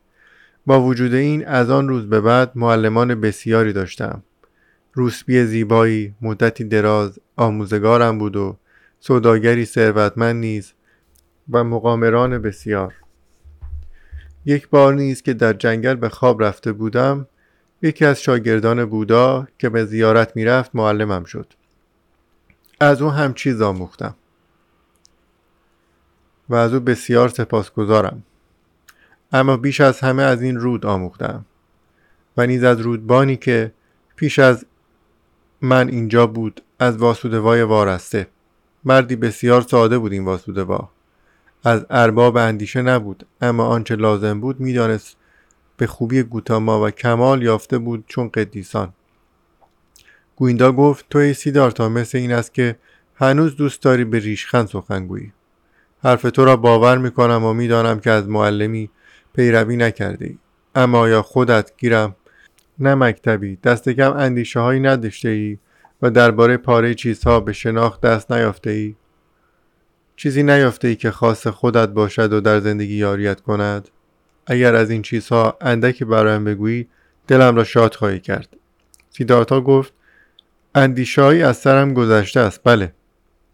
با 0.65 0.81
وجود 0.81 1.13
این 1.13 1.47
از 1.47 1.69
آن 1.69 1.89
روز 1.89 2.09
به 2.09 2.21
بعد 2.21 2.51
معلمان 2.55 3.21
بسیاری 3.21 3.73
داشتم. 3.73 4.23
روسبی 4.93 5.45
زیبایی 5.45 6.15
مدتی 6.21 6.63
دراز 6.63 7.19
آموزگارم 7.35 8.17
بود 8.17 8.35
و 8.35 8.57
سوداگری 8.99 9.65
ثروتمند 9.65 10.35
نیز 10.35 10.73
و 11.49 11.63
مقامران 11.63 12.41
بسیار. 12.41 12.93
یک 14.45 14.69
بار 14.69 14.93
نیز 14.93 15.21
که 15.21 15.33
در 15.33 15.53
جنگل 15.53 15.95
به 15.95 16.09
خواب 16.09 16.43
رفته 16.43 16.71
بودم 16.71 17.27
یکی 17.81 18.05
از 18.05 18.21
شاگردان 18.21 18.85
بودا 18.85 19.47
که 19.59 19.69
به 19.69 19.85
زیارت 19.85 20.35
می‌رفت 20.35 20.71
معلمم 20.73 21.23
شد. 21.23 21.53
از 22.79 23.01
او 23.01 23.09
هم 23.09 23.33
چیز 23.33 23.61
آموختم. 23.61 24.15
و 26.49 26.55
از 26.55 26.73
او 26.73 26.79
بسیار 26.79 27.29
سپاسگزارم. 27.29 28.23
اما 29.31 29.57
بیش 29.57 29.81
از 29.81 29.99
همه 29.99 30.23
از 30.23 30.41
این 30.41 30.59
رود 30.59 30.85
آموختم 30.85 31.45
و 32.37 32.47
نیز 32.47 32.63
از 32.63 32.79
رودبانی 32.79 33.37
که 33.37 33.71
پیش 34.15 34.39
از 34.39 34.65
من 35.61 35.87
اینجا 35.87 36.27
بود 36.27 36.61
از 36.79 36.97
واسودوای 36.97 37.61
وارسته. 37.61 38.27
مردی 38.85 39.15
بسیار 39.15 39.61
ساده 39.61 39.97
بود 39.97 40.11
این 40.11 40.25
واسودوا 40.25 40.89
از 41.63 41.85
ارباب 41.89 42.37
اندیشه 42.37 42.81
نبود 42.81 43.25
اما 43.41 43.65
آنچه 43.65 43.95
لازم 43.95 44.39
بود 44.39 44.59
می‌دانست 44.59 45.17
به 45.77 45.87
خوبی 45.87 46.23
گوتاما 46.23 46.85
و 46.85 46.89
کمال 46.89 47.41
یافته 47.41 47.77
بود 47.77 48.03
چون 48.07 48.29
قدیسان. 48.29 48.93
گویندا 50.35 50.71
گفت 50.71 51.05
تو 51.09 51.19
ای 51.19 51.33
سیدارتا 51.33 51.89
مثل 51.89 52.17
این 52.17 52.31
است 52.31 52.53
که 52.53 52.75
هنوز 53.15 53.55
دوست 53.55 53.81
داری 53.81 54.03
به 54.03 54.19
ریشخند 54.19 54.67
سخنگویی. 54.67 55.31
حرف 56.03 56.21
تو 56.21 56.45
را 56.45 56.57
باور 56.57 56.97
می‌کنم 56.97 57.43
و 57.43 57.53
می‌دانم 57.53 57.99
که 57.99 58.11
از 58.11 58.29
معلمی 58.29 58.89
پیروی 59.35 59.77
نکرده 59.77 60.25
ای. 60.25 60.37
اما 60.75 60.99
آیا 60.99 61.21
خودت 61.21 61.71
گیرم 61.77 62.15
نه 62.79 62.95
مکتبی 62.95 63.55
دست 63.55 63.89
کم 63.89 64.13
اندیشه 64.13 64.59
هایی 64.59 64.79
نداشته 64.79 65.29
ای 65.29 65.57
و 66.01 66.09
درباره 66.09 66.57
پاره 66.57 66.93
چیزها 66.93 67.39
به 67.39 67.53
شناخت 67.53 68.01
دست 68.01 68.31
نیافته 68.31 68.69
ای. 68.69 68.95
چیزی 70.15 70.43
نیافته 70.43 70.87
ای 70.87 70.95
که 70.95 71.11
خاص 71.11 71.47
خودت 71.47 71.89
باشد 71.89 72.33
و 72.33 72.41
در 72.41 72.59
زندگی 72.59 72.95
یاریت 72.95 73.41
کند؟ 73.41 73.89
اگر 74.47 74.75
از 74.75 74.89
این 74.89 75.01
چیزها 75.01 75.57
اندکی 75.61 76.05
برایم 76.05 76.43
بگویی 76.43 76.87
دلم 77.27 77.55
را 77.55 77.63
شاد 77.63 77.95
خواهی 77.95 78.19
کرد. 78.19 78.57
سیدارتا 79.09 79.61
گفت 79.61 79.93
اندیشههایی 80.75 81.43
از 81.43 81.57
سرم 81.57 81.93
گذشته 81.93 82.39
است 82.39 82.61
بله. 82.63 82.93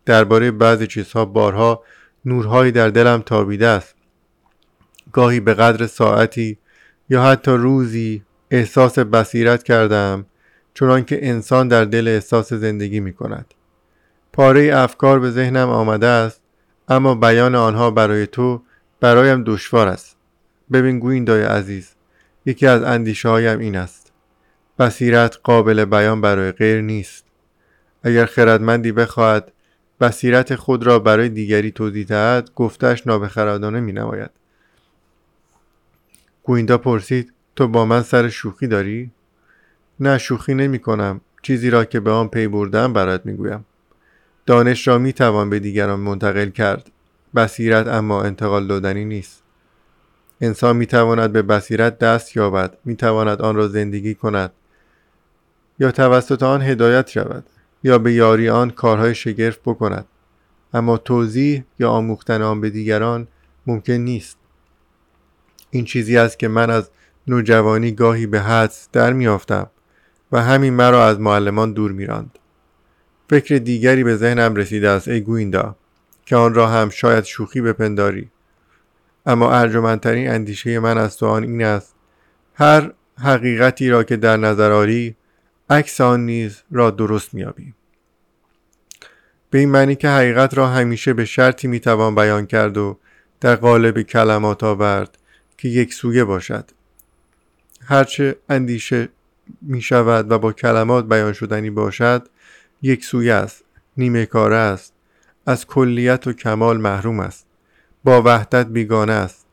درباره 0.06 0.51
بعضی 0.51 0.88
چیزها 0.88 1.25
بارها 1.25 1.84
نورهایی 2.29 2.71
در 2.71 2.89
دلم 2.89 3.21
تابیده 3.21 3.67
است. 3.67 3.95
گاهی 5.12 5.39
به 5.39 5.53
قدر 5.53 5.88
ساعتی 5.88 6.57
یا 7.09 7.24
حتی 7.24 7.51
روزی 7.51 8.24
احساس 8.51 9.00
بصیرت 9.00 9.63
کردم 9.63 10.25
چون 10.74 11.05
که 11.05 11.29
انسان 11.29 11.67
در 11.67 11.86
دل 11.86 12.07
احساس 12.07 12.53
زندگی 12.53 13.00
می 13.00 13.13
کند 13.13 13.53
پاره 14.33 14.71
افکار 14.75 15.19
به 15.19 15.31
ذهنم 15.31 15.69
آمده 15.69 16.07
است 16.07 16.41
اما 16.89 17.15
بیان 17.15 17.55
آنها 17.55 17.91
برای 17.91 18.27
تو 18.27 18.62
برایم 19.00 19.43
دشوار 19.43 19.88
است. 19.88 20.17
ببین 20.71 21.00
گویندای 21.00 21.43
عزیز 21.43 21.89
یکی 22.45 22.67
از 22.67 22.83
اندیشه 22.83 23.29
هایم 23.29 23.59
این 23.59 23.75
است. 23.75 24.12
بصیرت 24.79 25.38
قابل 25.43 25.86
بیان 25.86 26.21
برای 26.21 26.51
غیر 26.51 26.81
نیست. 26.81 27.25
اگر 28.03 28.25
خردمندی 28.25 28.91
بخواهد 28.91 29.51
بصیرت 30.01 30.56
خود 30.56 30.84
را 30.84 31.00
برای 31.00 31.29
دیگری 31.29 31.72
توضیح 31.72 32.06
دهد 32.06 32.51
گفتش 32.56 33.08
نابخردانه 33.08 33.79
می 33.79 33.91
نماید 33.91 34.29
گویندا 36.44 36.77
پرسید 36.77 37.34
تو 37.56 37.68
با 37.68 37.86
من 37.86 38.01
سر 38.01 38.29
شوخی 38.29 38.68
داری؟ 38.68 39.12
نه 40.00 40.18
شوخی 40.18 40.53
نمی 40.53 40.79
کنم 40.79 41.22
چیزی 41.41 41.70
را 41.70 41.86
که 41.86 42.00
به 42.00 42.12
آن 42.12 42.27
پی 42.27 42.48
بردم 42.48 42.94
برات 42.94 43.25
می 43.25 43.34
گویم 43.34 43.65
دانش 44.46 44.88
را 44.88 44.98
می 44.98 45.13
توان 45.13 45.50
به 45.50 45.60
دیگران 45.60 46.00
منتقل 46.00 46.50
کرد. 46.50 46.91
بصیرت 47.36 47.88
اما 47.88 48.24
انتقال 48.24 48.68
دادنی 48.68 49.06
نیست. 49.06 49.44
انسان 50.41 50.75
می 50.75 50.86
تواند 50.86 51.32
به 51.32 51.41
بصیرت 51.41 52.00
دست 52.00 52.36
یابد. 52.36 52.77
می 52.86 52.96
تواند 52.96 53.41
آن 53.41 53.56
را 53.56 53.68
زندگی 53.68 54.15
کند 54.15 54.51
یا 55.79 55.91
توسط 55.91 56.44
آن 56.44 56.62
هدایت 56.62 57.10
شود. 57.10 57.44
یا 57.83 57.98
به 57.98 58.13
یاری 58.13 58.50
آن 58.50 58.69
کارهای 58.69 59.15
شگرف 59.15 59.57
بکند. 59.65 60.05
اما 60.74 60.98
توضیح 60.98 61.63
یا 61.79 61.89
آموختن 61.89 62.41
آن 62.41 62.62
به 62.62 62.69
دیگران 62.69 63.27
ممکن 63.67 63.93
نیست. 63.93 64.38
این 65.69 65.86
چیزی 65.86 66.17
است 66.17 66.39
که 66.39 66.48
من 66.48 66.69
از 66.69 66.89
نوجوانی 67.27 67.91
گاهی 67.91 68.27
به 68.27 68.41
حدس 68.41 68.89
در 68.91 69.13
میافتم 69.13 69.69
و 70.31 70.41
همین 70.41 70.74
مرا 70.74 71.05
از 71.07 71.19
معلمان 71.19 71.74
دور 71.74 71.91
میراند. 71.91 72.39
فکر 73.29 73.55
دیگری 73.55 74.03
به 74.03 74.15
ذهنم 74.15 74.55
رسیده 74.55 74.89
است 74.89 75.07
ای 75.07 75.21
گویندا 75.21 75.75
که 76.25 76.36
آن 76.36 76.53
را 76.53 76.67
هم 76.67 76.89
شاید 76.89 77.24
شوخی 77.24 77.62
بپنداری. 77.62 78.29
اما 79.25 79.51
ارجمندترین 79.51 80.29
اندیشه 80.29 80.79
من 80.79 80.98
از 80.98 81.17
تو 81.17 81.25
آن 81.25 81.43
این 81.43 81.63
است 81.63 81.95
هر 82.53 82.91
حقیقتی 83.21 83.89
را 83.89 84.03
که 84.03 84.17
در 84.17 84.38
نظر 84.38 84.71
آری 84.71 85.15
عکس 85.70 86.02
آن 86.02 86.26
نیز 86.26 86.62
را 86.72 86.92
درست 86.92 87.34
میابی 87.34 87.74
به 89.50 89.60
این 89.60 89.70
معنی 89.70 89.96
که 89.96 90.10
حقیقت 90.10 90.54
را 90.54 90.68
همیشه 90.68 91.14
به 91.14 91.26
شرطی 91.26 91.68
می‌توان 91.68 92.16
بیان 92.16 92.46
کرد 92.46 92.78
و 92.78 92.98
در 93.42 93.56
قالب 93.56 94.02
کلمات 94.02 94.64
آورد 94.64 95.18
که 95.58 95.68
یک 95.68 95.94
سویه 95.94 96.24
باشد. 96.24 96.72
هرچه 97.82 98.36
اندیشه 98.50 99.10
می 99.62 99.82
شود 99.82 100.32
و 100.32 100.40
با 100.40 100.54
کلمات 100.54 101.10
بیان 101.10 101.34
شدنی 101.34 101.70
باشد 101.70 102.28
یک 102.82 103.06
سویه 103.06 103.34
است 103.34 103.64
نیمه 103.98 104.26
کاره 104.26 104.56
است 104.56 104.94
از 105.46 105.68
کلیت 105.68 106.28
و 106.28 106.34
کمال 106.34 106.78
محروم 106.78 107.20
است 107.20 107.46
با 108.03 108.22
وحدت 108.22 108.68
بیگانه 108.68 109.14
است. 109.14 109.46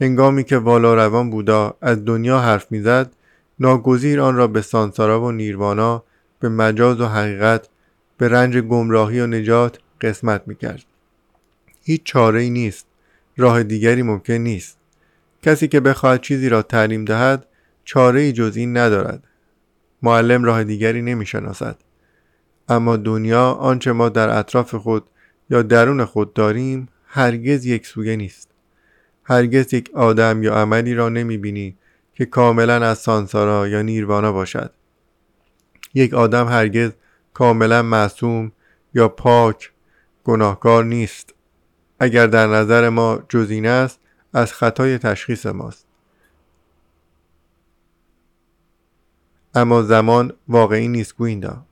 هنگامی 0.00 0.44
که 0.44 0.58
والا 0.58 0.94
روان 0.94 1.30
بودا 1.30 1.76
از 1.80 2.04
دنیا 2.04 2.40
حرف 2.40 2.72
می‌زد 2.72 3.12
ناگزیر 3.60 4.20
آن 4.20 4.36
را 4.36 4.46
به 4.46 4.62
سانسارا 4.62 5.22
و 5.22 5.32
نیروانا 5.32 6.04
به 6.40 6.48
مجاز 6.48 7.00
و 7.00 7.06
حقیقت 7.06 7.68
به 8.18 8.28
رنج 8.28 8.58
گمراهی 8.58 9.20
و 9.20 9.26
نجات 9.26 9.78
قسمت 10.00 10.42
می‌کرد. 10.46 10.84
هیچ 11.82 12.02
چاره 12.04 12.40
ای 12.40 12.50
نیست. 12.50 12.86
راه 13.36 13.62
دیگری 13.62 14.02
ممکن 14.02 14.32
نیست. 14.32 14.78
کسی 15.42 15.68
که 15.68 15.80
بخواهد 15.80 16.20
چیزی 16.20 16.48
را 16.48 16.62
تعلیم 16.62 17.04
دهد 17.04 17.46
چاره 17.84 18.20
ای 18.20 18.32
جز 18.32 18.56
این 18.56 18.76
ندارد. 18.76 19.24
معلم 20.02 20.44
راه 20.44 20.64
دیگری 20.64 21.02
نمی‌شناسد. 21.02 21.76
اما 22.68 22.96
دنیا 22.96 23.50
آنچه 23.50 23.92
ما 23.92 24.08
در 24.08 24.38
اطراف 24.38 24.74
خود 24.74 25.04
یا 25.50 25.62
درون 25.62 26.04
خود 26.04 26.34
داریم 26.34 26.88
هرگز 27.06 27.66
یک 27.66 27.86
سویه 27.86 28.16
نیست. 28.16 28.48
هرگز 29.24 29.74
یک 29.74 29.90
آدم 29.94 30.42
یا 30.42 30.54
عملی 30.54 30.94
را 30.94 31.08
نمی 31.08 31.38
بینی 31.38 31.76
که 32.20 32.26
کاملا 32.26 32.86
از 32.86 32.98
سانسارا 32.98 33.68
یا 33.68 33.82
نیروانا 33.82 34.32
باشد. 34.32 34.72
یک 35.94 36.14
آدم 36.14 36.48
هرگز 36.48 36.90
کاملا 37.34 37.82
معصوم 37.82 38.52
یا 38.94 39.08
پاک 39.08 39.72
گناهکار 40.24 40.84
نیست. 40.84 41.34
اگر 42.00 42.26
در 42.26 42.46
نظر 42.46 42.88
ما 42.88 43.22
جزینه 43.28 43.68
است 43.68 44.00
از 44.32 44.52
خطای 44.52 44.98
تشخیص 44.98 45.46
ماست. 45.46 45.86
اما 49.54 49.82
زمان 49.82 50.32
واقعی 50.48 50.88
نیست 50.88 51.16
گویندا. 51.16 51.64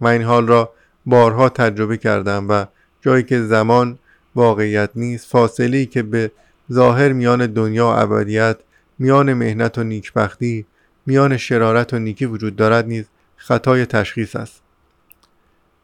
من 0.00 0.10
این 0.10 0.22
حال 0.22 0.46
را 0.46 0.72
بارها 1.06 1.48
تجربه 1.48 1.96
کردم 1.96 2.46
و 2.48 2.64
جایی 3.00 3.22
که 3.22 3.42
زمان 3.42 3.98
واقعیت 4.34 4.90
نیست 4.94 5.26
فاصله 5.26 5.86
که 5.86 6.02
به 6.02 6.30
ظاهر 6.72 7.12
میان 7.12 7.46
دنیا 7.46 7.86
و 7.86 7.90
ابدیت 7.90 8.58
میان 8.98 9.34
مهنت 9.34 9.78
و 9.78 9.84
نیکبختی 9.84 10.66
میان 11.06 11.36
شرارت 11.36 11.94
و 11.94 11.98
نیکی 11.98 12.26
وجود 12.26 12.56
دارد 12.56 12.86
نیز 12.86 13.04
خطای 13.36 13.86
تشخیص 13.86 14.36
است. 14.36 14.62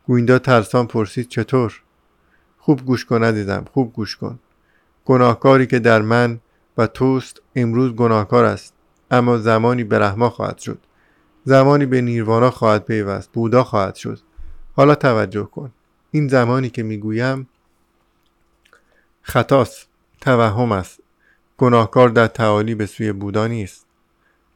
گویندا 0.07 0.39
ترسان 0.39 0.87
پرسید 0.87 1.29
چطور؟ 1.29 1.83
خوب 2.59 2.85
گوش 2.85 3.05
کن 3.05 3.25
عزیزم 3.25 3.65
خوب 3.73 3.93
گوش 3.93 4.17
کن. 4.17 4.39
گناهکاری 5.05 5.67
که 5.67 5.79
در 5.79 6.03
من 6.03 6.41
و 6.79 6.87
توست 6.87 7.43
امروز 7.57 7.93
گناهکار 7.93 8.45
است 8.45 8.75
اما 9.11 9.39
زمانی 9.39 9.85
به 9.85 9.99
رحما 9.99 10.31
خواهد 10.31 10.59
شد. 10.59 10.79
زمانی 11.45 11.87
به 11.87 12.01
نیروانا 12.01 12.51
خواهد 12.51 12.85
پیوست 12.85 13.33
بودا 13.33 13.65
خواهد 13.65 13.95
شد. 13.95 14.19
حالا 14.77 14.95
توجه 14.95 15.45
کن. 15.45 15.73
این 16.11 16.29
زمانی 16.29 16.71
که 16.71 16.83
می‌گویم 16.83 17.49
خطاست 19.23 19.89
توهم 20.21 20.73
است. 20.73 21.01
گناهکار 21.59 22.09
در 22.09 22.27
تعالی 22.27 22.75
به 22.75 22.87
سوی 22.87 23.13
بودا 23.13 23.47
نیست. 23.47 23.87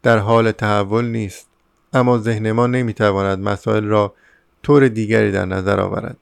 در 0.03 0.19
حال 0.19 0.53
تحول 0.53 1.05
نیست. 1.05 1.49
اما 1.93 2.19
ذهن 2.19 2.53
ما 2.53 2.67
نمی‌تواند 2.67 3.39
مسائل 3.39 3.85
را 3.85 4.15
طور 4.63 4.89
دیگری 4.89 5.33
در 5.33 5.45
نظر 5.45 5.81
آورد. 5.81 6.17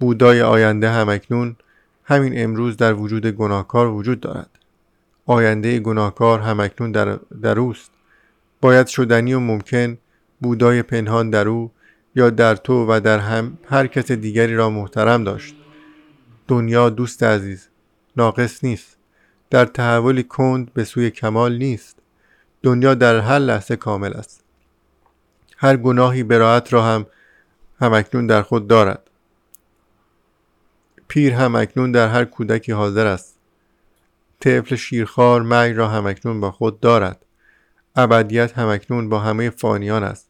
بودای 0.00 0.42
آینده 0.42 0.90
همکنون 0.90 1.56
همین 2.04 2.32
امروز 2.44 2.76
در 2.76 2.94
وجود 2.94 3.26
گناهکار 3.26 3.88
وجود 3.88 4.20
دارد. 4.20 4.50
آینده 5.26 5.78
گناهکار 5.78 6.40
همکنون 6.40 6.92
در, 6.92 7.18
در 7.42 7.58
اوست. 7.58 7.90
باید 8.60 8.86
شدنی 8.86 9.34
و 9.34 9.40
ممکن 9.40 9.98
بودای 10.40 10.82
پنهان 10.82 11.30
در 11.30 11.48
او 11.48 11.70
یا 12.14 12.30
در 12.30 12.56
تو 12.56 12.86
و 12.88 13.00
در 13.00 13.18
هم 13.18 13.58
هر 13.68 13.86
کس 13.86 14.12
دیگری 14.12 14.54
را 14.54 14.70
محترم 14.70 15.24
داشت. 15.24 15.54
دنیا 16.48 16.90
دوست 16.90 17.22
عزیز 17.22 17.68
ناقص 18.16 18.64
نیست. 18.64 18.96
در 19.52 19.64
تحولی 19.64 20.22
کند 20.22 20.72
به 20.74 20.84
سوی 20.84 21.10
کمال 21.10 21.56
نیست. 21.56 21.98
دنیا 22.62 22.94
در 22.94 23.18
هر 23.18 23.38
لحظه 23.38 23.76
کامل 23.76 24.12
است. 24.12 24.44
هر 25.56 25.76
گناهی 25.76 26.22
براعت 26.22 26.72
را 26.72 26.82
هم 26.82 27.06
همکنون 27.80 28.26
در 28.26 28.42
خود 28.42 28.66
دارد. 28.66 29.10
پیر 31.08 31.32
همکنون 31.32 31.92
در 31.92 32.08
هر 32.08 32.24
کودکی 32.24 32.72
حاضر 32.72 33.06
است. 33.06 33.38
طفل 34.40 34.76
شیرخوار 34.76 35.42
مرگ 35.42 35.76
را 35.76 35.88
همکنون 35.88 36.40
با 36.40 36.50
خود 36.50 36.80
دارد. 36.80 37.24
ابدیت 37.96 38.58
همکنون 38.58 39.08
با 39.08 39.18
همه 39.18 39.50
فانیان 39.50 40.04
است. 40.04 40.28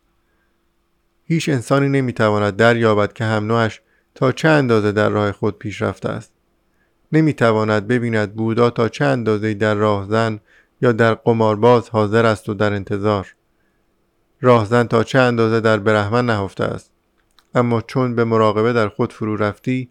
هیچ 1.24 1.48
انسانی 1.48 1.88
نمی‌تواند 1.88 2.56
دریابد 2.56 3.12
که 3.12 3.24
هم 3.24 3.68
تا 4.14 4.32
چه 4.32 4.48
اندازه 4.48 4.92
در 4.92 5.08
راه 5.08 5.32
خود 5.32 5.58
پیش 5.58 5.82
رفته 5.82 6.08
است. 6.08 6.31
نمی‌تواند 7.12 7.88
ببیند 7.88 8.34
بودا 8.34 8.70
تا 8.70 8.88
چه 8.88 9.04
اندازه 9.04 9.54
در 9.54 9.74
راهزن 9.74 10.40
یا 10.82 10.92
در 10.92 11.14
قمارباز 11.14 11.88
حاضر 11.88 12.26
است 12.26 12.48
و 12.48 12.54
در 12.54 12.72
انتظار. 12.72 13.34
راهزن 14.40 14.84
تا 14.84 15.04
چه 15.04 15.18
اندازه 15.18 15.60
در 15.60 15.78
برهمن 15.78 16.26
نهفته 16.26 16.64
است. 16.64 16.90
اما 17.54 17.80
چون 17.80 18.14
به 18.14 18.24
مراقبه 18.24 18.72
در 18.72 18.88
خود 18.88 19.12
فرو 19.12 19.36
رفتی 19.36 19.90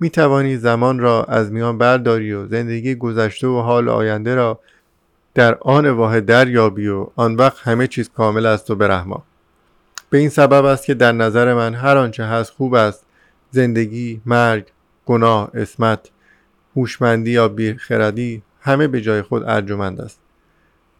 می 0.00 0.10
توانی 0.10 0.56
زمان 0.56 0.98
را 0.98 1.24
از 1.24 1.52
میان 1.52 1.78
برداری 1.78 2.32
و 2.32 2.46
زندگی 2.46 2.94
گذشته 2.94 3.46
و 3.46 3.60
حال 3.60 3.88
آینده 3.88 4.34
را 4.34 4.60
در 5.34 5.58
آن 5.60 5.90
واحد 5.90 6.26
دریابی 6.26 6.88
و 6.88 7.06
آن 7.16 7.36
وقت 7.36 7.58
همه 7.58 7.86
چیز 7.86 8.08
کامل 8.08 8.46
است 8.46 8.70
و 8.70 8.74
برحما 8.74 9.22
به 10.10 10.18
این 10.18 10.28
سبب 10.28 10.64
است 10.64 10.84
که 10.84 10.94
در 10.94 11.12
نظر 11.12 11.54
من 11.54 11.74
هر 11.74 11.96
آنچه 11.96 12.24
هست 12.24 12.52
خوب 12.52 12.74
است. 12.74 13.06
زندگی 13.50 14.20
مرگ 14.26 14.66
گناه 15.06 15.50
اسمت 15.54 16.10
هوشمندی 16.76 17.30
یا 17.30 17.48
بیخردی 17.48 18.42
همه 18.60 18.88
به 18.88 19.00
جای 19.00 19.22
خود 19.22 19.42
ارجمند 19.42 20.00
است. 20.00 20.20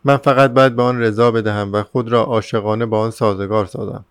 من 0.04 0.16
فقط 0.16 0.50
باید 0.50 0.76
به 0.76 0.82
آن 0.82 1.00
رضا 1.00 1.30
بدهم 1.30 1.72
و 1.72 1.82
خود 1.82 2.12
را 2.12 2.22
عاشقانه 2.22 2.86
با 2.86 3.00
آن 3.00 3.10
سازگار 3.10 3.66
سازم 3.66 4.04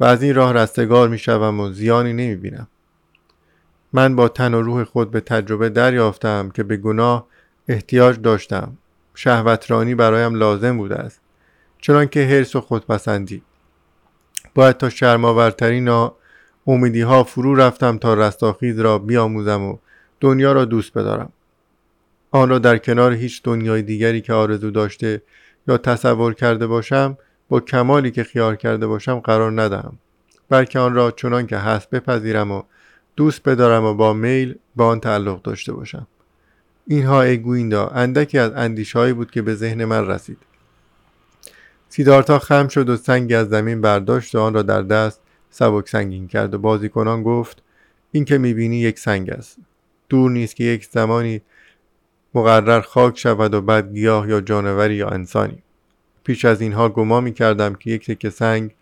و 0.00 0.04
از 0.04 0.22
این 0.22 0.34
راه 0.34 0.52
رستگار 0.52 1.08
می 1.08 1.18
شوم 1.18 1.60
و 1.60 1.72
زیانی 1.72 2.12
نمی 2.12 2.36
بینم. 2.36 2.66
من 3.92 4.16
با 4.16 4.28
تن 4.28 4.54
و 4.54 4.62
روح 4.62 4.84
خود 4.84 5.10
به 5.10 5.20
تجربه 5.20 5.68
دریافتم 5.68 6.50
که 6.50 6.62
به 6.62 6.76
گناه 6.76 7.26
احتیاج 7.68 8.20
داشتم. 8.20 8.76
شهوترانی 9.14 9.94
برایم 9.94 10.34
لازم 10.34 10.76
بوده 10.76 10.96
است 10.96 11.20
چنانکه 11.78 12.24
حرس 12.24 12.56
و 12.56 12.60
خودپسندی. 12.60 13.42
باید 14.54 14.76
تا 14.76 14.88
شرماورترین 14.88 16.10
امیدی 16.66 17.00
ها 17.00 17.24
فرو 17.24 17.54
رفتم 17.54 17.98
تا 17.98 18.14
رستاخیز 18.14 18.78
را 18.78 18.98
بیاموزم 18.98 19.62
و 19.62 19.76
دنیا 20.20 20.52
را 20.52 20.64
دوست 20.64 20.92
بدارم. 20.92 21.32
آن 22.30 22.48
را 22.48 22.58
در 22.58 22.78
کنار 22.78 23.12
هیچ 23.12 23.42
دنیای 23.42 23.82
دیگری 23.82 24.20
که 24.20 24.32
آرزو 24.32 24.70
داشته 24.70 25.22
یا 25.68 25.78
تصور 25.78 26.34
کرده 26.34 26.66
باشم 26.66 27.18
با 27.48 27.60
کمالی 27.60 28.10
که 28.10 28.24
خیال 28.24 28.56
کرده 28.56 28.86
باشم 28.86 29.18
قرار 29.18 29.62
ندهم. 29.62 29.98
بلکه 30.48 30.78
آن 30.78 30.94
را 30.94 31.10
چنان 31.10 31.46
که 31.46 31.56
هست 31.56 31.90
بپذیرم 31.90 32.50
و 32.50 32.62
دوست 33.16 33.42
بدارم 33.42 33.84
و 33.84 33.94
با 33.94 34.12
میل 34.12 34.54
به 34.76 34.84
آن 34.84 35.00
تعلق 35.00 35.42
داشته 35.42 35.72
باشم. 35.72 36.06
اینها 36.86 37.22
ای 37.22 37.38
گویندا 37.38 37.86
اندکی 37.86 38.38
از 38.38 38.52
اندیشهایی 38.52 39.12
بود 39.12 39.30
که 39.30 39.42
به 39.42 39.54
ذهن 39.54 39.84
من 39.84 40.06
رسید. 40.06 40.38
سیدارتا 41.88 42.38
خم 42.38 42.68
شد 42.68 42.88
و 42.88 42.96
سنگی 42.96 43.34
از 43.34 43.48
زمین 43.48 43.80
برداشت 43.80 44.34
و 44.34 44.40
آن 44.40 44.54
را 44.54 44.62
در 44.62 44.82
دست 44.82 45.20
سبک 45.50 45.88
سنگین 45.88 46.28
کرد 46.28 46.54
و 46.54 46.58
بازیکنان 46.58 47.22
گفت 47.22 47.62
این 48.12 48.24
که 48.24 48.38
می‌بینی 48.38 48.76
یک 48.76 48.98
سنگ 48.98 49.30
است. 49.30 49.58
دور 50.08 50.30
نیست 50.30 50.56
که 50.56 50.64
یک 50.64 50.86
زمانی 50.86 51.40
مقرر 52.34 52.80
خاک 52.80 53.18
شود 53.18 53.54
و 53.54 53.60
بعد 53.60 53.92
گیاه 53.92 54.28
یا 54.28 54.40
جانوری 54.40 54.94
یا 54.94 55.08
انسانی. 55.08 55.62
پیش 56.24 56.44
از 56.44 56.60
اینها 56.60 56.88
گما 56.88 57.20
می 57.20 57.32
کردم 57.32 57.74
که 57.74 57.90
یک 57.90 58.06
تکه 58.06 58.30
سنگ 58.30 58.74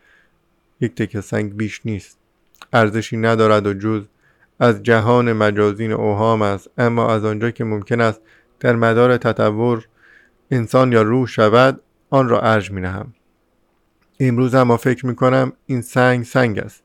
یک 0.80 0.94
تکه 0.94 1.20
سنگ 1.20 1.56
بیش 1.56 1.80
نیست. 1.84 2.18
ارزشی 2.72 3.16
ندارد 3.16 3.66
و 3.66 3.74
جز 3.74 4.04
از 4.60 4.82
جهان 4.82 5.32
مجازین 5.32 5.92
اوهام 5.92 6.42
است. 6.42 6.70
اما 6.78 7.14
از 7.14 7.24
آنجا 7.24 7.50
که 7.50 7.64
ممکن 7.64 8.00
است 8.00 8.20
در 8.60 8.76
مدار 8.76 9.16
تطور 9.16 9.87
انسان 10.50 10.92
یا 10.92 11.02
روح 11.02 11.26
شود 11.26 11.80
آن 12.10 12.28
را 12.28 12.40
ارج 12.40 12.70
می 12.70 12.80
نهم 12.80 13.14
امروز 14.20 14.54
اما 14.54 14.76
فکر 14.76 15.06
می 15.06 15.16
کنم 15.16 15.52
این 15.66 15.82
سنگ 15.82 16.24
سنگ 16.24 16.58
است 16.58 16.82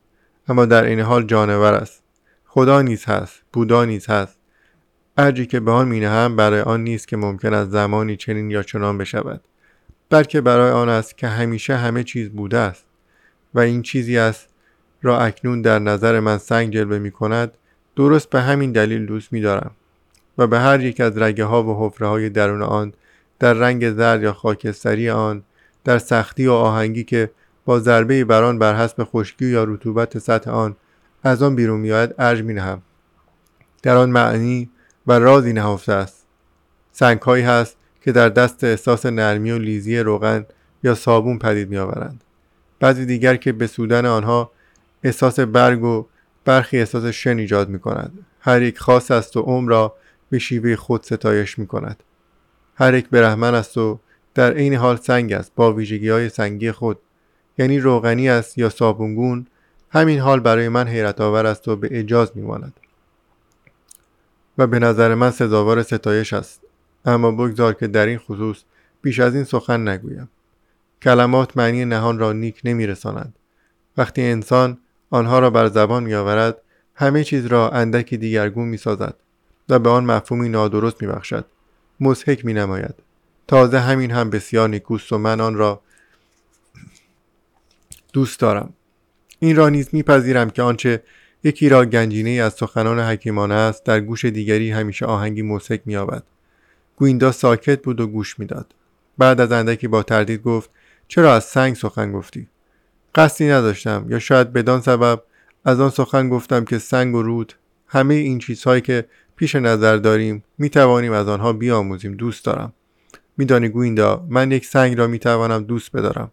اما 0.48 0.66
در 0.66 0.84
این 0.84 1.00
حال 1.00 1.24
جانور 1.24 1.74
است. 1.74 2.04
خدا 2.46 2.82
نیز 2.82 3.06
هست. 3.06 3.39
بودا 3.54 3.86
نیز 3.86 4.10
هست. 4.10 4.40
ارجی 5.20 5.46
که 5.46 5.60
به 5.60 5.72
آن 5.72 5.88
می 5.88 6.00
نهم 6.00 6.36
برای 6.36 6.62
آن 6.62 6.84
نیست 6.84 7.08
که 7.08 7.18
ممکن 7.18 7.54
است 7.54 7.72
زمانی 7.72 8.16
چنین 8.16 8.52
یا 8.52 8.64
چنان 8.64 8.98
بشود 8.98 9.42
بلکه 10.10 10.42
برای 10.42 10.72
آن 10.72 10.90
است 10.90 11.18
که 11.18 11.28
همیشه 11.28 11.76
همه 11.76 12.04
چیز 12.04 12.30
بوده 12.30 12.58
است 12.58 12.86
و 13.54 13.60
این 13.60 13.82
چیزی 13.82 14.18
است 14.18 14.50
را 15.02 15.20
اکنون 15.20 15.62
در 15.62 15.80
نظر 15.80 16.20
من 16.20 16.38
سنگ 16.38 16.74
جلوه 16.74 17.00
می 17.00 17.12
کند 17.12 17.52
درست 17.96 18.30
به 18.30 18.42
همین 18.42 18.72
دلیل 18.72 19.06
دوست 19.06 19.34
می 19.34 19.42
دارم 19.42 19.72
و 20.38 20.48
به 20.48 20.60
هر 20.60 20.82
یک 20.82 21.02
از 21.02 21.18
رگه 21.18 21.46
ها 21.46 21.64
و 21.64 21.86
حفره 21.86 22.08
های 22.08 22.30
درون 22.30 22.62
آن 22.62 22.94
در 23.40 23.54
رنگ 23.54 23.92
زرد 23.92 24.24
یا 24.24 24.34
خاکستری 24.34 25.10
آن 25.10 25.44
در 25.84 25.98
سختی 25.98 26.48
و 26.48 26.52
آهنگی 26.52 27.04
که 27.04 27.32
با 27.66 27.80
ضربه 27.80 28.26
بران 28.26 28.60
بر 28.60 28.76
حسب 28.76 29.04
خشکی 29.04 29.46
یا 29.46 29.64
رطوبت 29.64 30.20
سطح 30.20 30.52
آن 30.52 30.76
از 31.24 31.44
آن 31.44 31.56
بیرون 31.56 31.80
میآید 31.80 32.16
ارج 32.18 32.44
می 32.44 32.54
نهم 32.54 32.82
در 33.84 33.96
آن 33.96 34.10
معنی 34.10 34.70
و 35.08 35.20
رازی 35.20 35.54
نهفته 35.54 35.94
است 35.94 36.26
سنگهایی 36.92 37.44
هست 37.44 37.78
که 38.02 38.12
در 38.12 38.30
دست 38.30 38.64
احساس 38.64 39.06
نرمی 39.06 39.52
و 39.52 39.58
لیزی 39.58 40.00
روغن 40.00 40.46
یا 40.84 40.96
صابون 40.96 41.40
پدید 41.40 41.70
می 41.70 41.78
آورند. 41.78 42.24
بعضی 42.80 43.06
دیگر 43.06 43.36
که 43.36 43.52
به 43.52 43.68
سودن 43.68 44.06
آنها 44.06 44.52
احساس 45.04 45.40
برگ 45.40 45.84
و 45.84 46.06
برخی 46.46 46.80
احساس 46.80 47.06
شن 47.06 47.38
ایجاد 47.38 47.70
می 47.70 47.80
کند. 47.80 48.26
هر 48.40 48.62
یک 48.62 48.80
خاص 48.80 49.12
است 49.12 49.38
و 49.38 49.42
عمر 49.42 49.70
را 49.70 49.96
به 50.30 50.40
شیوه 50.40 50.76
خود 50.76 51.04
ستایش 51.04 51.60
می 51.60 51.68
کند. 51.68 52.04
هر 52.76 52.94
یک 52.94 53.10
برهمن 53.10 53.56
است 53.56 53.78
و 53.78 54.00
در 54.36 54.54
عین 54.54 54.74
حال 54.74 54.96
سنگ 54.96 55.34
است 55.34 55.52
با 55.56 55.74
ویژگی 55.74 56.10
های 56.10 56.30
سنگی 56.30 56.72
خود 56.72 57.00
یعنی 57.58 57.80
روغنی 57.80 58.30
است 58.30 58.58
یا 58.58 58.70
صابونگون 58.70 59.48
همین 59.90 60.20
حال 60.20 60.40
برای 60.40 60.70
من 60.70 60.88
حیرت 60.88 61.22
آور 61.22 61.46
است 61.46 61.68
و 61.68 61.76
به 61.76 61.90
اجاز 61.92 62.32
می 62.36 62.42
ماند. 62.42 62.74
و 64.60 64.68
به 64.68 64.80
نظر 64.80 65.16
من 65.16 65.32
سزاوار 65.32 65.84
ستایش 65.84 66.34
است. 66.34 66.62
اما 67.06 67.32
بگذار 67.32 67.74
که 67.74 67.88
در 67.88 68.06
این 68.06 68.18
خصوص 68.18 68.58
بیش 69.02 69.20
از 69.20 69.36
این 69.36 69.44
سخن 69.44 69.88
نگویم. 69.88 70.30
کلمات 71.02 71.58
معنی 71.58 71.86
نهان 71.86 72.20
را 72.20 72.34
نیک 72.34 72.62
نمیرسانند 72.64 73.36
وقتی 73.98 74.22
انسان 74.22 74.78
آنها 75.10 75.40
را 75.40 75.50
بر 75.50 75.68
زبان 75.68 76.04
میآورد 76.04 76.62
همه 76.96 77.24
چیز 77.24 77.46
را 77.46 77.70
اندکی 77.70 78.18
دیگرگون 78.18 78.68
می‌سازد 78.68 79.16
و 79.70 79.80
به 79.80 79.90
آن 79.90 80.06
مفهومی 80.06 80.50
نادرست 80.50 81.02
میبخشد. 81.02 81.46
مضحک 82.00 82.46
مینماید. 82.46 82.96
تازه 83.48 83.80
همین 83.80 84.12
هم 84.12 84.30
بسیار 84.30 84.70
نیکوست 84.70 85.14
و 85.14 85.18
من 85.18 85.42
آن 85.42 85.56
را 85.56 85.82
دوست 88.14 88.40
دارم. 88.40 88.74
این 89.40 89.56
را 89.56 89.70
نیز 89.70 89.90
میپذیرم 89.92 90.50
که 90.50 90.62
آنچه 90.62 91.04
یکی 91.44 91.70
را 91.70 91.86
گنجینه 91.86 92.30
از 92.30 92.54
سخنان 92.54 93.00
حکیمانه 93.00 93.54
است 93.54 93.84
در 93.84 94.00
گوش 94.00 94.26
دیگری 94.26 94.72
همیشه 94.72 95.06
آهنگی 95.06 95.42
موسک 95.42 95.82
مییابد. 95.86 96.24
گویندا 96.96 97.32
ساکت 97.32 97.82
بود 97.82 98.02
و 98.02 98.08
گوش 98.08 98.40
می‌داد. 98.40 98.76
بعد 99.18 99.42
از 99.42 99.52
اندکی 99.52 99.88
با 99.88 100.04
تردید 100.04 100.42
گفت 100.42 100.70
چرا 101.08 101.34
از 101.34 101.44
سنگ 101.44 101.76
سخن 101.76 102.12
گفتی؟ 102.12 102.48
قصدی 103.16 103.48
نداشتم 103.48 104.06
یا 104.10 104.20
شاید 104.20 104.54
بدان 104.54 104.82
سبب 104.82 105.24
از 105.66 105.80
آن 105.80 105.90
سخن 105.90 106.30
گفتم 106.30 106.66
که 106.66 106.78
سنگ 106.78 107.16
و 107.16 107.22
رود 107.22 107.54
همه 107.88 108.14
این 108.14 108.40
چیزهایی 108.40 108.82
که 108.82 109.06
پیش 109.36 109.56
نظر 109.56 109.98
داریم 109.98 110.44
می 110.58 110.70
توانیم 110.70 111.12
از 111.12 111.28
آنها 111.28 111.54
بیاموزیم 111.54 112.14
دوست 112.14 112.46
دارم. 112.46 112.74
میدانی 113.38 113.70
گویندا 113.70 114.26
من 114.30 114.52
یک 114.52 114.66
سنگ 114.66 114.98
را 114.98 115.08
می 115.08 115.20
توانم 115.20 115.64
دوست 115.64 115.92
بدارم. 115.92 116.32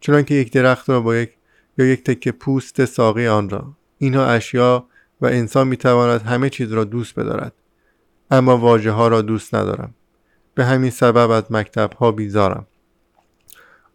چنانکه 0.00 0.34
یک 0.34 0.52
درخت 0.52 0.90
را 0.90 1.00
با 1.00 1.16
یک 1.16 1.30
یا 1.78 1.86
یک 1.86 2.04
تکه 2.04 2.32
پوست 2.32 2.84
ساقی 2.84 3.26
آن 3.26 3.50
را 3.50 3.72
اینها 4.02 4.26
اشیا 4.26 4.84
و 5.20 5.26
انسان 5.26 5.68
می 5.68 5.76
تواند 5.76 6.22
همه 6.22 6.50
چیز 6.50 6.72
را 6.72 6.84
دوست 6.84 7.14
بدارد. 7.14 7.52
اما 8.30 8.56
واژه 8.56 8.90
ها 8.90 9.08
را 9.08 9.22
دوست 9.22 9.54
ندارم. 9.54 9.94
به 10.54 10.64
همین 10.64 10.90
سبب 10.90 11.30
از 11.30 11.44
مکتب 11.50 11.92
ها 11.92 12.12
بیزارم. 12.12 12.66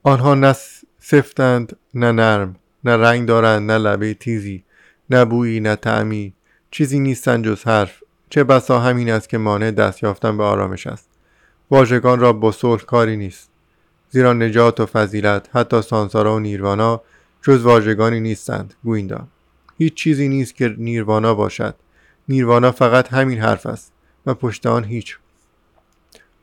آنها 0.04 0.36
نه 0.36 0.56
سفتند 1.00 1.78
نه 1.94 2.12
نرم 2.12 2.56
نه 2.84 2.98
رنگ 2.98 3.28
دارند 3.28 3.72
نه 3.72 3.78
لبه 3.78 4.14
تیزی 4.14 4.64
نه 5.10 5.26
بویی 5.26 5.60
نه 5.60 5.76
تعمی 5.76 6.34
چیزی 6.72 7.00
نیستند 7.00 7.46
جز 7.46 7.64
حرف. 7.64 8.04
چه 8.30 8.44
بسا 8.44 8.80
همین 8.80 9.12
است 9.12 9.30
که 9.30 9.38
مانع 9.38 9.72
دست 9.72 10.04
یافتن 10.04 10.38
به 10.38 10.44
آرامش 10.44 10.88
است. 10.88 11.10
واژگان 11.72 12.20
را 12.20 12.34
با 12.34 12.52
صلح 12.52 12.82
کاری 12.82 13.18
نیست. 13.18 13.50
زیرا 14.10 14.34
نجات 14.34 14.80
و 14.80 14.86
فضیلت 14.86 15.50
حتی 15.54 15.82
سانسارا 15.82 16.36
و 16.36 16.40
نیروانا 16.40 17.02
جز 17.42 17.62
واژگانی 17.62 18.20
نیستند. 18.20 18.74
گویندا 18.84 19.28
هیچ 19.78 19.94
چیزی 19.94 20.28
نیست 20.28 20.56
که 20.56 20.76
نیروانا 20.78 21.34
باشد. 21.34 21.76
نیروانا 22.30 22.72
فقط 22.72 23.14
همین 23.14 23.40
حرف 23.40 23.66
است 23.66 23.94
و 24.26 24.34
پشت 24.34 24.66
آن 24.66 24.84
هیچ. 24.84 25.18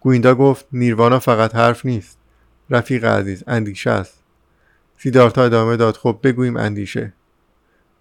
گویندا 0.01 0.35
گفت 0.35 0.67
نیروانا 0.73 1.19
فقط 1.19 1.55
حرف 1.55 1.87
نیست. 1.87 2.19
رفیق 2.71 3.05
عزیز 3.05 3.45
اندیشه 3.47 3.91
است. 3.91 4.23
سیدارتا 4.99 5.45
ادامه 5.45 5.77
داد 5.77 5.97
خب 5.97 6.19
بگوییم 6.23 6.57
اندیشه. 6.57 7.13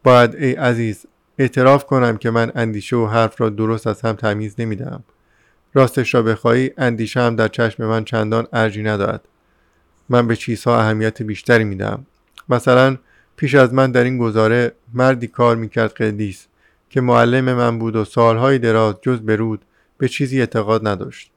باید 0.03 0.35
ای 0.35 0.53
عزیز 0.53 1.05
اعتراف 1.37 1.85
کنم 1.85 2.17
که 2.17 2.31
من 2.31 2.51
اندیشه 2.55 2.95
و 2.95 3.07
حرف 3.07 3.41
را 3.41 3.49
درست 3.49 3.87
از 3.87 4.01
هم 4.01 4.13
تمیز 4.13 4.55
نمی‌دهم. 4.57 5.03
راستش 5.73 6.13
را 6.13 6.21
بخواهی 6.21 6.71
اندیشه 6.77 7.19
هم 7.19 7.35
در 7.35 7.47
چشم 7.47 7.85
من 7.85 8.03
چندان 8.03 8.47
ارجی 8.53 8.83
ندارد. 8.83 9.21
من 10.09 10.27
به 10.27 10.35
چیزها 10.35 10.79
اهمیت 10.79 11.21
بیشتری 11.21 11.63
می‌دهم. 11.63 12.05
مثلا 12.49 12.97
پیش 13.41 13.55
از 13.55 13.73
من 13.73 13.91
در 13.91 14.03
این 14.03 14.17
گزاره 14.17 14.71
مردی 14.93 15.27
کار 15.27 15.55
می‌کرد 15.55 15.93
قدیس 15.93 16.47
که 16.89 17.01
معلم 17.01 17.53
من 17.53 17.79
بود 17.79 17.95
و 17.95 18.05
سالهای 18.05 18.59
دراز 18.59 18.95
جز 19.01 19.19
به 19.19 19.35
رود 19.35 19.65
به 19.97 20.07
چیزی 20.07 20.39
اعتقاد 20.39 20.87
نداشت. 20.87 21.31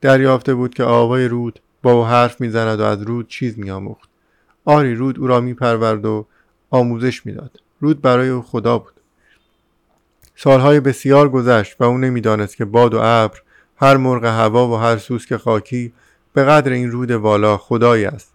دریافته 0.00 0.54
بود 0.54 0.74
که 0.74 0.84
آوای 0.84 1.28
رود 1.28 1.60
با 1.82 1.92
او 1.92 2.04
حرف 2.04 2.40
می‌زند 2.40 2.80
و 2.80 2.82
از 2.82 3.02
رود 3.02 3.28
چیز 3.28 3.58
میآموخت. 3.58 4.08
آری 4.64 4.94
رود 4.94 5.18
او 5.18 5.26
را 5.26 5.40
میپرورد 5.40 6.04
و 6.06 6.26
آموزش 6.70 7.26
می‌داد. 7.26 7.60
رود 7.80 8.00
برای 8.00 8.28
او 8.28 8.42
خدا 8.42 8.78
بود. 8.78 8.94
سالهای 10.34 10.80
بسیار 10.80 11.28
گذشت 11.28 11.76
و 11.80 11.84
او 11.84 11.98
نمی‌دانست 11.98 12.56
که 12.56 12.64
باد 12.64 12.94
و 12.94 12.98
ابر 13.02 13.38
هر 13.76 13.96
مرغ 13.96 14.24
هوا 14.24 14.68
و 14.68 14.76
هر 14.76 14.98
سوسک 14.98 15.36
خاکی 15.36 15.92
به 16.32 16.44
قدر 16.44 16.72
این 16.72 16.90
رود 16.90 17.10
والا 17.10 17.56
خدایی 17.56 18.04
است 18.04 18.32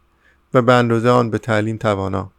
و 0.53 0.61
به 0.61 0.73
اندازه 0.73 1.09
آن 1.09 1.29
به 1.29 1.37
تعلیم 1.37 1.77
توانا. 1.77 2.31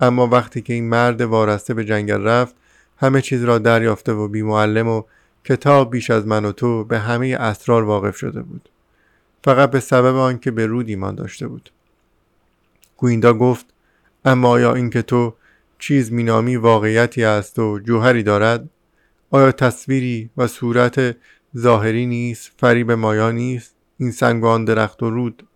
اما 0.00 0.26
وقتی 0.26 0.62
که 0.62 0.72
این 0.72 0.88
مرد 0.88 1.20
وارسته 1.20 1.74
به 1.74 1.84
جنگل 1.84 2.22
رفت 2.22 2.54
همه 2.96 3.22
چیز 3.22 3.44
را 3.44 3.58
دریافته 3.58 4.12
و 4.12 4.28
بی 4.28 4.42
معلم 4.42 4.88
و 4.88 5.02
کتاب 5.44 5.90
بیش 5.90 6.10
از 6.10 6.26
من 6.26 6.44
و 6.44 6.52
تو 6.52 6.84
به 6.84 6.98
همه 6.98 7.36
اسرار 7.40 7.84
واقف 7.84 8.16
شده 8.16 8.42
بود. 8.42 8.68
فقط 9.44 9.70
به 9.70 9.80
سبب 9.80 10.16
آنکه 10.16 10.50
به 10.50 10.66
رود 10.66 10.88
ایمان 10.88 11.14
داشته 11.14 11.48
بود. 11.48 11.70
گویندا 12.96 13.34
گفت 13.34 13.66
اما 14.24 14.48
آیا 14.48 14.74
اینکه 14.74 15.02
تو 15.02 15.34
چیز 15.78 16.12
مینامی 16.12 16.56
واقعیتی 16.56 17.24
است 17.24 17.58
و 17.58 17.78
جوهری 17.78 18.22
دارد؟ 18.22 18.68
آیا 19.30 19.52
تصویری 19.52 20.30
و 20.36 20.46
صورت 20.46 21.16
ظاهری 21.56 22.06
نیست 22.06 22.50
فریب 22.56 22.92
مایا 22.92 23.30
نیست؟ 23.30 23.74
این 23.98 24.10
سنگان 24.10 24.64
درخت 24.64 25.02
و 25.02 25.10
رود 25.10 25.46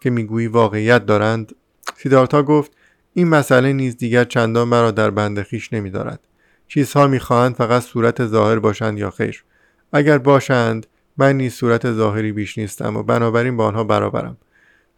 که 0.00 0.10
می‌گویی 0.10 0.46
واقعیت 0.46 1.06
دارند؟ 1.06 1.54
سیدارتا 1.96 2.42
گفت 2.42 2.72
این 3.14 3.28
مسئله 3.28 3.72
نیز 3.72 3.96
دیگر 3.96 4.24
چندان 4.24 4.68
مرا 4.68 4.90
در 4.90 5.10
بند 5.10 5.42
خیش 5.42 5.72
نمیدارد. 5.72 6.20
چیزها 6.68 7.06
می‌خواهند 7.06 7.54
فقط 7.54 7.82
صورت 7.82 8.26
ظاهر 8.26 8.58
باشند 8.58 8.98
یا 8.98 9.10
خیر. 9.10 9.44
اگر 9.92 10.18
باشند 10.18 10.86
من 11.16 11.36
نیز 11.36 11.54
صورت 11.54 11.92
ظاهری 11.92 12.32
بیش 12.32 12.58
نیستم 12.58 12.96
و 12.96 13.02
بنابراین 13.02 13.56
با 13.56 13.66
آنها 13.66 13.84
برابرم. 13.84 14.36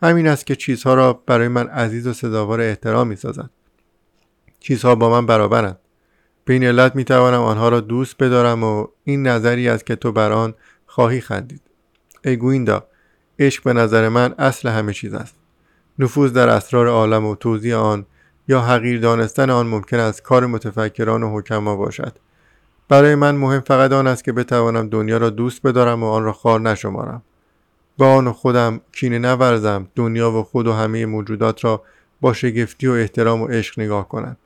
همین 0.02 0.28
است 0.28 0.46
که 0.46 0.56
چیزها 0.56 0.94
را 0.94 1.12
برای 1.12 1.48
من 1.48 1.68
عزیز 1.68 2.06
و 2.06 2.12
سزاوار 2.12 2.60
احترام 2.60 3.08
می‌سازند 3.08 3.50
چیزها 4.60 4.94
با 4.94 5.10
من 5.10 5.26
برابرند. 5.26 5.78
به 6.44 6.52
این 6.52 6.64
علت 6.64 6.96
می‌توانم 6.96 7.40
آنها 7.40 7.68
را 7.68 7.80
دوست 7.80 8.16
بدارم 8.18 8.64
و 8.64 8.86
این 9.04 9.26
نظری 9.26 9.68
است 9.68 9.86
که 9.86 9.96
تو 9.96 10.12
بر 10.12 10.32
آن 10.32 10.54
خواهی 10.86 11.20
خندید. 11.20 11.62
ای 12.24 12.36
گویندا 12.36 12.86
عشق 13.38 13.64
به 13.64 13.72
نظر 13.72 14.08
من 14.08 14.34
اصل 14.38 14.68
همه 14.68 14.92
چیز 14.92 15.14
است. 15.14 15.34
نفوذ 16.02 16.32
در 16.32 16.48
اسرار 16.48 16.88
عالم 16.88 17.26
و 17.26 17.34
توضیح 17.34 17.76
آن 17.76 18.06
یا 18.48 18.60
حقیر 18.60 19.00
دانستن 19.00 19.50
آن 19.50 19.66
ممکن 19.66 19.98
است 19.98 20.22
کار 20.22 20.46
متفکران 20.46 21.22
و 21.22 21.38
حکما 21.38 21.76
باشد. 21.76 22.12
برای 22.88 23.14
من 23.14 23.34
مهم 23.34 23.60
فقط 23.60 23.92
آن 23.92 24.06
است 24.06 24.24
که 24.24 24.32
بتوانم 24.32 24.88
دنیا 24.88 25.16
را 25.16 25.30
دوست 25.30 25.62
بدارم 25.62 26.02
و 26.02 26.06
آن 26.06 26.24
را 26.24 26.32
خار 26.32 26.60
نشمارم. 26.60 27.22
با 27.98 28.14
آن 28.14 28.32
خودم 28.32 28.80
کینه 28.92 29.18
نورزم 29.18 29.88
دنیا 29.94 30.30
و 30.30 30.42
خود 30.42 30.66
و 30.66 30.72
همه 30.72 31.06
موجودات 31.06 31.64
را 31.64 31.82
با 32.20 32.32
شگفتی 32.32 32.86
و 32.86 32.92
احترام 32.92 33.42
و 33.42 33.46
عشق 33.46 33.80
نگاه 33.80 34.08
کنم. 34.08 34.36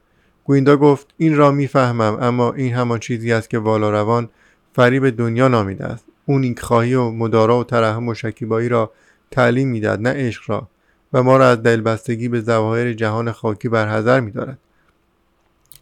گویندا 0.45 0.77
گفت 0.77 1.07
این 1.17 1.37
را 1.37 1.51
می‌فهمم 1.51 2.19
اما 2.21 2.53
این 2.53 2.75
همان 2.75 2.99
چیزی 2.99 3.33
است 3.33 3.51
که 3.51 3.59
والا 3.59 3.91
روان 3.91 4.29
فریب 4.73 5.11
دنیا 5.11 5.49
نامیده 5.49 5.85
است. 5.85 6.05
اون 6.27 6.43
این 6.43 6.57
خواهی 6.57 6.95
و 6.95 7.11
مدارا 7.11 7.59
و 7.59 7.65
ترحم 7.65 8.09
و 8.09 8.15
شکیبایی 8.15 8.69
را 8.69 8.93
تعلیم 9.31 9.69
می‌داد 9.69 10.01
نه 10.01 10.13
عشق 10.27 10.43
را. 10.47 10.69
و 11.17 11.23
ما 11.23 11.37
را 11.37 11.49
از 11.49 11.63
دلبستگی 11.63 12.29
به 12.29 12.41
ظواهر 12.41 12.93
جهان 12.93 13.33
خاکی 13.33 13.69
برحذر 13.69 14.21
میدارد. 14.21 14.59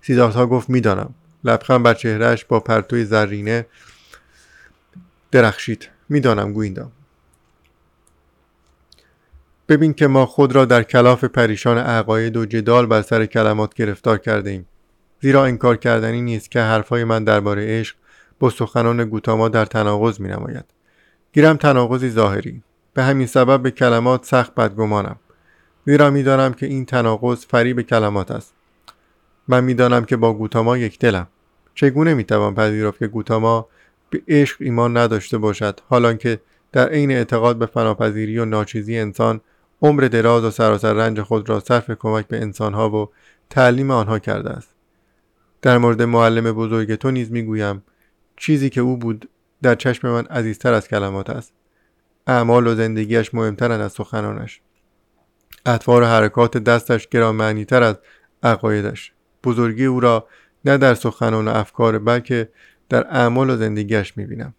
سیدارتا 0.03 0.47
گفت 0.47 0.71
می‌دانم. 0.71 1.15
لبخند 1.45 1.83
بر 1.83 1.95
چهرهش 1.95 2.45
با 2.45 2.61
پرتوی 2.61 3.05
زرینه 3.05 3.67
درخشید. 5.31 5.89
می‌دانم 6.09 6.53
گویندا 6.53 6.91
ببین 9.69 9.95
که 9.95 10.07
ما 10.07 10.27
خود 10.27 10.55
را 10.55 10.65
در 10.65 10.83
کلاف 10.83 11.25
پریشان 11.25 11.79
عقاید 11.79 12.37
و 12.37 12.47
جدال 12.47 12.87
بر 12.87 13.03
سر 13.03 13.27
کلمات 13.27 13.75
گرفتار 13.75 14.19
کرده 14.19 14.51
ایم 14.51 14.67
زیرا 15.21 15.45
انکار 15.45 15.77
کردنی 15.77 16.21
نیست 16.21 16.51
که 16.51 16.61
حرفهای 16.61 17.05
من 17.05 17.25
درباره 17.25 17.81
عشق 17.81 17.97
با 18.39 18.51
سخنان 18.51 19.05
گوتاما 19.05 19.49
در 19.49 19.65
تناقض 19.65 20.21
می 20.21 20.29
نماید 20.29 20.65
گیرم 21.33 21.57
تناقضی 21.57 22.11
ظاهری. 22.11 22.63
به 22.95 23.03
همین 23.03 23.27
سبب 23.27 23.63
به 23.63 23.71
کلمات 23.71 24.25
سخت 24.25 24.55
بدگمانم. 24.55 25.17
زیرا 25.87 26.11
می‌دانم 26.11 26.53
که 26.55 26.67
این 26.67 26.85
تناقض 26.85 27.47
فریب 27.47 27.81
کلمات 27.81 28.31
است. 28.31 28.55
من 29.49 29.65
می‌دانم 29.65 30.05
که 30.05 30.17
با 30.17 30.33
گوتاما 30.33 30.77
یک 30.77 30.99
دلم. 30.99 31.27
چگونه 31.75 32.15
می‌توان 32.15 32.55
پذیرفت 32.55 32.99
که 32.99 33.07
گوتاما 33.07 33.69
به 34.11 34.23
عشق 34.29 34.57
ایمان 34.61 34.97
نداشته 34.97 35.39
باشد 35.39 35.81
حالان 35.89 36.17
که 36.17 36.41
در 36.73 36.89
عین 36.89 37.11
اعتقاد 37.11 37.57
به 37.57 37.67
فناپذیری 37.67 38.39
و 38.39 38.45
ناچیزی 38.45 38.99
انسان 38.99 39.41
عمر 39.83 40.01
دراز 40.01 40.45
و 40.45 40.51
سراسر 40.51 40.93
رنج 40.93 41.23
خود 41.23 41.49
را 41.49 41.61
صرف 41.61 41.91
کمک 41.91 42.27
به 42.29 42.37
انسانها 42.37 42.91
و 42.91 43.09
تعلیم 43.51 43.91
آنها 43.91 44.19
کرده 44.19 44.51
است. 44.51 44.69
در 45.63 45.79
مورد 45.79 46.03
معلم 46.03 46.53
بزرگ 46.53 46.95
تو 46.95 47.11
نیز 47.11 47.33
می‌گویم 47.33 47.83
چیزی 48.37 48.71
که 48.71 48.81
او 48.81 48.97
بود 48.97 49.29
در 49.63 49.75
چشم 49.75 50.09
من 50.09 50.27
عزیزتر 50.27 50.73
از 50.73 50.89
کلمات 50.89 51.31
است. 51.31 51.53
اعمال 52.27 52.67
و 52.67 52.75
زندگیش 52.75 53.35
مهمترند 53.35 53.81
از 53.81 53.93
سخنانش. 53.93 54.61
اطوار 55.67 56.03
و 56.03 56.07
حرکات 56.07 56.59
دستش 56.59 57.09
گرانمعنیتر 57.09 57.83
از 57.83 57.97
عقایدش. 58.43 59.13
بزرگی 59.45 59.85
او 59.85 60.01
را 60.01 60.27
نه 60.65 60.79
در 60.79 60.95
سخنان 60.95 61.49
و 61.49 61.51
افکار 61.51 61.99
بلکه 61.99 62.49
در 62.89 63.07
اعمال 63.07 63.51
و 63.51 63.57
زندگیش 63.57 64.17
می‌بینم. 64.17 64.55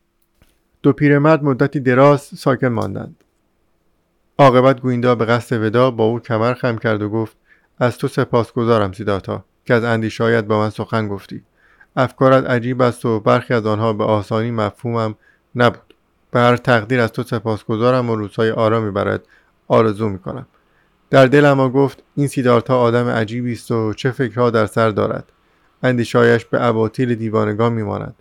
دو 0.83 0.93
پیرمرد 0.93 1.43
مدتی 1.43 1.79
دراز 1.79 2.21
ساکن 2.21 2.67
ماندند. 2.67 3.23
عاقبت 4.37 4.81
گویندا 4.81 5.15
به 5.15 5.25
قصد 5.25 5.63
ودا 5.63 5.91
با 5.91 6.03
او 6.03 6.19
کمر 6.19 6.53
خم 6.53 6.77
کرد 6.77 7.01
و 7.01 7.09
گفت 7.09 7.37
از 7.79 7.97
تو 7.97 8.07
سپاسگزارم 8.07 8.91
سیداتا 8.91 9.45
که 9.65 9.73
از 9.73 9.83
اندیشایت 9.83 10.43
با 10.43 10.59
من 10.59 10.69
سخن 10.69 11.07
گفتی. 11.07 11.43
افکارت 11.95 12.45
عجیب 12.45 12.81
است 12.81 13.05
و 13.05 13.19
برخی 13.19 13.53
از 13.53 13.65
آنها 13.65 13.93
به 13.93 14.03
آسانی 14.03 14.51
مفهومم 14.51 15.15
نبود. 15.55 15.93
به 16.31 16.39
هر 16.39 16.57
تقدیر 16.57 16.99
از 16.99 17.11
تو 17.11 17.23
سپاسگزارم 17.23 18.09
و 18.09 18.15
روزهای 18.15 18.51
آرامی 18.51 18.91
برایت 18.91 19.21
آرزو 19.67 20.09
می‌کنم. 20.09 20.47
در 21.15 21.25
دل 21.25 21.45
اما 21.45 21.69
گفت 21.69 22.03
این 22.15 22.27
سیدارتا 22.27 22.79
آدم 22.79 23.07
عجیبی 23.07 23.53
است 23.53 23.71
و 23.71 23.93
چه 23.93 24.11
فکرها 24.11 24.49
در 24.49 24.65
سر 24.65 24.89
دارد. 24.89 25.31
اندیشایش 25.83 26.45
به 26.45 26.65
اباطیل 26.65 27.15
دیوانگان 27.15 27.73
میماند. 27.73 28.15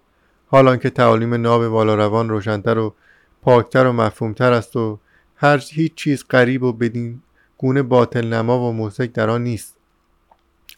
حالان 0.46 0.78
که 0.78 0.90
تعالیم 0.90 1.34
ناب 1.34 1.62
والا 1.62 1.94
روان 1.94 2.28
روشنتر 2.28 2.78
و 2.78 2.94
پاکتر 3.42 3.86
و 3.86 3.92
مفهومتر 3.92 4.52
است 4.52 4.76
و 4.76 4.98
هر 5.36 5.62
هیچ 5.70 5.94
چیز 5.94 6.24
غریب 6.30 6.62
و 6.62 6.72
بدین 6.72 7.22
گونه 7.58 7.82
باطل 7.82 8.26
نما 8.26 8.68
و 8.68 8.72
موسک 8.72 9.12
در 9.12 9.30
آن 9.30 9.42
نیست. 9.42 9.76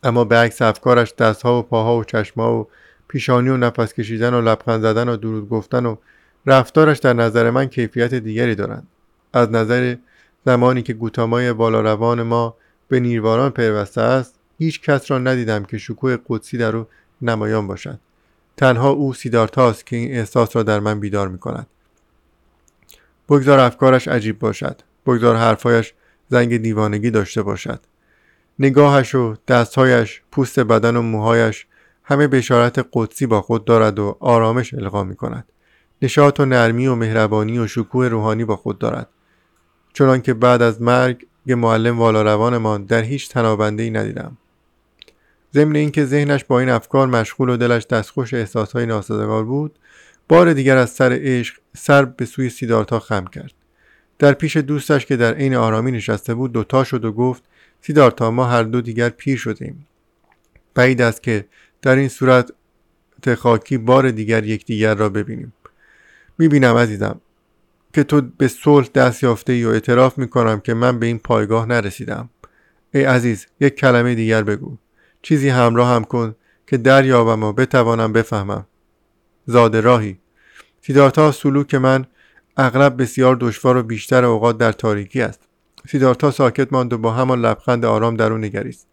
اما 0.03 0.25
به 0.25 0.37
عکس 0.37 0.63
افکارش 0.63 1.15
دستها 1.15 1.59
و 1.59 1.63
پاها 1.63 1.97
و 1.97 2.05
چشمها 2.05 2.61
و 2.61 2.69
پیشانی 3.09 3.49
و 3.49 3.57
نفس 3.57 3.93
کشیدن 3.93 4.35
و 4.35 4.41
لبخند 4.41 4.83
زدن 4.83 5.09
و 5.09 5.17
درود 5.17 5.49
گفتن 5.49 5.87
و 5.87 5.97
رفتارش 6.47 6.99
در 6.99 7.13
نظر 7.13 7.51
من 7.51 7.67
کیفیت 7.67 8.15
دیگری 8.15 8.55
دارند 8.55 8.87
از 9.33 9.51
نظر 9.51 9.97
زمانی 10.47 10.83
که 10.83 10.93
گوتامای 10.93 11.53
بالا 11.53 11.81
روان 11.81 12.23
ما 12.23 12.57
به 12.89 13.01
نیرواران 13.01 13.51
پیوسته 13.51 14.01
است 14.01 14.35
هیچ 14.59 14.81
کس 14.81 15.11
را 15.11 15.19
ندیدم 15.19 15.65
که 15.65 15.79
شکوه 15.79 16.17
قدسی 16.29 16.59
در 16.59 16.77
او 16.77 16.87
نمایان 17.23 17.67
باشد. 17.67 17.99
تنها 18.57 18.91
او 18.91 19.15
سیدارتاست 19.15 19.87
که 19.87 19.97
این 19.97 20.13
احساس 20.13 20.57
را 20.57 20.63
در 20.63 20.81
من 20.81 21.01
بیدار 21.01 21.29
می 21.29 21.39
کند 21.39 21.67
بگذار 23.29 23.59
افکارش 23.59 24.09
عجیب 24.09 24.39
باشد. 24.39 24.81
بگذار 25.07 25.37
حرفهایش 25.37 25.95
زنگ 26.29 26.57
دیوانگی 26.57 27.11
داشته 27.11 27.43
باشد. 27.43 27.81
نگاهش 28.59 29.15
و 29.15 29.35
دستهایش 29.49 30.23
پوست 30.33 30.61
بدن 30.61 30.97
و 30.97 31.03
موهایش 31.03 31.67
همه 32.05 32.29
بشارت 32.29 32.87
قدسی 32.93 33.27
با 33.27 33.43
خود 33.43 33.65
دارد 33.65 33.99
و 33.99 34.17
آرامش 34.21 34.75
القا 34.75 35.05
می 35.05 35.17
کند 35.17 35.45
نشاط 36.03 36.41
و 36.41 36.45
نرمی 36.45 36.87
و 36.87 36.95
مهربانی 36.95 37.59
و 37.59 37.67
شکوه 37.67 38.09
روحانی 38.09 38.45
با 38.45 38.57
خود 38.57 38.79
دارد. 38.79 39.09
چنان 39.97 40.23
که 40.23 40.35
بعد 40.35 40.63
از 40.63 40.83
مرگ 40.83 41.27
معلم 41.47 41.99
والا 41.99 42.23
روانمان 42.23 42.85
در 42.85 43.03
هیچ 43.03 43.29
تنابنده 43.29 43.83
ای 43.83 43.91
ندیدم. 43.91 44.37
ضمن 45.55 45.77
اینکه 45.77 46.05
ذهنش 46.05 46.45
با 46.45 46.61
این 46.61 46.69
افکار 46.69 47.07
مشغول 47.07 47.49
و 47.49 47.57
دلش 47.57 47.87
دستخوش 47.87 48.35
احساسهای 48.35 48.87
ناسازگار 48.87 49.45
بود 49.45 49.79
بار 50.29 50.53
دیگر 50.53 50.77
از 50.77 50.91
سر 50.91 51.19
عشق 51.23 51.57
سر 51.77 52.05
به 52.05 52.25
سوی 52.25 52.51
سیدارتا 52.51 53.01
خم 53.01 53.27
کرد. 53.27 53.53
در 54.19 54.33
پیش 54.33 54.57
دوستش 54.57 55.07
که 55.07 55.17
در 55.17 55.35
عین 55.35 55.55
آرامی 55.55 55.93
نشسته 55.93 56.35
بود 56.35 56.53
دوتا 56.53 56.85
شد 56.85 57.05
و 57.05 57.13
گفت 57.13 57.43
سیدارتا 57.81 58.31
ما 58.31 58.45
هر 58.45 58.63
دو 58.63 58.81
دیگر 58.81 59.09
پیر 59.09 59.39
شدیم. 59.39 59.87
بعید 60.75 61.03
است 61.03 61.23
که 61.23 61.45
در 61.83 61.97
این 61.97 62.09
صورت 62.09 62.51
خاکی 63.39 63.79
بار 63.79 64.11
دیگر 64.11 64.45
یکدیگر 64.45 64.95
را 64.95 65.09
ببینیم. 65.09 65.53
می‌بینم 66.39 66.77
عزیزم 66.77 67.21
که 67.97 68.05
تو 68.05 68.21
به 68.39 68.49
صلح 68.49 68.89
دست 68.95 69.23
یافته 69.23 69.53
ای 69.53 69.65
و 69.65 69.69
اعتراف 69.69 70.19
می‌کنم 70.19 70.61
که 70.61 70.75
من 70.75 70.99
به 70.99 71.07
این 71.07 71.19
پایگاه 71.19 71.67
نرسیدم. 71.67 72.31
ای 72.95 73.05
عزیز 73.05 73.47
یک 73.61 73.75
کلمه 73.75 74.15
دیگر 74.15 74.43
بگو. 74.43 74.77
چیزی 75.23 75.49
همراه 75.49 75.89
هم 75.89 76.05
کن 76.05 76.35
که 76.67 76.77
دریابم 76.77 77.43
و 77.43 77.53
بتوانم 77.53 78.13
بفهمم. 78.13 78.67
زاده 79.47 79.81
راهی. 79.81 80.19
سیدارتا 80.81 81.33
سلوک 81.33 81.75
من 81.75 82.07
اغلب 82.57 83.03
بسیار 83.03 83.37
دشوار 83.41 83.77
و 83.77 83.83
بیشتر 83.83 84.25
اوقات 84.25 84.59
در 84.59 84.73
تاریکی 84.73 85.23
است. 85.23 85.41
سیدارتا 85.89 86.31
ساکت 86.31 86.73
ماند 86.73 86.93
و 86.93 86.99
با 86.99 87.13
همان 87.13 87.41
لبخند 87.41 87.85
آرام 87.85 88.17
در 88.17 88.33
او 88.33 88.39
نگریست. 88.39 88.87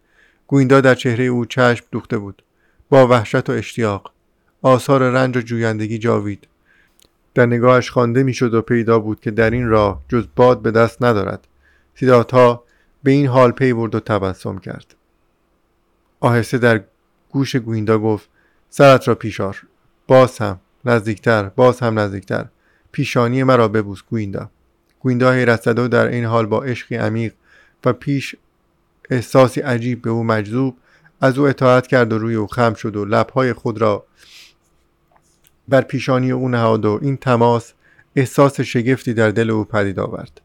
گویندا 0.46 0.80
در 0.80 0.94
چهره 0.94 1.24
او 1.24 1.44
چشم 1.44 1.86
دوخته 1.92 2.18
بود. 2.18 2.42
با 2.88 3.08
وحشت 3.08 3.50
و 3.50 3.52
اشتیاق. 3.52 4.12
آثار 4.62 5.10
رنج 5.10 5.36
و 5.36 5.40
جویندگی 5.40 5.98
جاوید. 5.98 6.46
در 7.34 7.46
نگاهش 7.46 7.90
خوانده 7.90 8.22
می‌شد 8.22 8.54
و 8.54 8.62
پیدا 8.62 8.98
بود 8.98 9.20
که 9.20 9.30
در 9.30 9.50
این 9.50 9.68
راه 9.68 10.02
جز 10.08 10.26
باد 10.36 10.62
به 10.62 10.70
دست 10.70 11.02
ندارد. 11.02 11.46
سیدارتا 11.94 12.62
به 13.02 13.10
این 13.10 13.26
حال 13.26 13.52
پی 13.52 13.72
برد 13.72 13.94
و 13.94 14.00
تبسم 14.00 14.58
کرد. 14.58 14.94
آهسته 16.20 16.58
در 16.58 16.80
گوش 17.30 17.56
گویندا 17.56 17.98
گفت 17.98 18.28
سرت 18.70 19.08
را 19.08 19.14
پیشار. 19.14 19.62
باز 20.06 20.38
هم 20.38 20.60
نزدیکتر 20.84 21.42
باز 21.48 21.80
هم 21.80 21.98
نزدیکتر. 21.98 22.46
پیشانی 22.92 23.42
مرا 23.42 23.68
ببوس 23.68 24.02
گویندا. 24.10 24.50
گویندا 25.00 25.32
حیرت 25.32 25.62
زده 25.62 25.82
و 25.82 25.88
در 25.88 26.06
این 26.06 26.24
حال 26.24 26.46
با 26.46 26.62
عشقی 26.62 26.96
عمیق 26.96 27.32
و 27.84 27.92
پیش 27.92 28.36
احساسی 29.10 29.60
عجیب 29.60 30.02
به 30.02 30.10
او 30.10 30.24
مجذوب 30.24 30.76
از 31.20 31.38
او 31.38 31.46
اطاعت 31.46 31.86
کرد 31.86 32.12
و 32.12 32.18
روی 32.18 32.34
او 32.34 32.46
خم 32.46 32.74
شد 32.74 32.96
و 32.96 33.04
لبهای 33.04 33.52
خود 33.52 33.80
را 33.80 34.06
بر 35.68 35.80
پیشانی 35.80 36.32
او 36.32 36.48
نهاد 36.48 36.84
و 36.84 36.98
این 37.02 37.16
تماس 37.16 37.72
احساس 38.16 38.60
شگفتی 38.60 39.14
در 39.14 39.30
دل 39.30 39.50
او 39.50 39.64
پدید 39.64 39.98
آورد. 39.98 40.40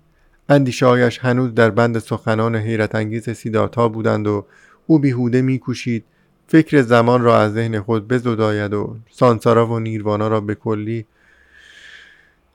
اندیشه 0.49 1.09
هنوز 1.21 1.53
در 1.53 1.69
بند 1.69 1.99
سخنان 1.99 2.55
حیرت 2.55 2.95
انگیز 2.95 3.29
سیدارتا 3.29 3.87
بودند 3.87 4.27
و 4.27 4.45
او 4.87 4.99
بیهوده 4.99 5.41
میکوشید 5.41 6.05
فکر 6.47 6.81
زمان 6.81 7.21
را 7.21 7.39
از 7.39 7.53
ذهن 7.53 7.79
خود 7.79 8.07
بزداید 8.07 8.73
و 8.73 8.97
سانسارا 9.11 9.67
و 9.67 9.79
نیروانا 9.79 10.27
را 10.27 10.41
به 10.41 10.55
کلی 10.55 11.05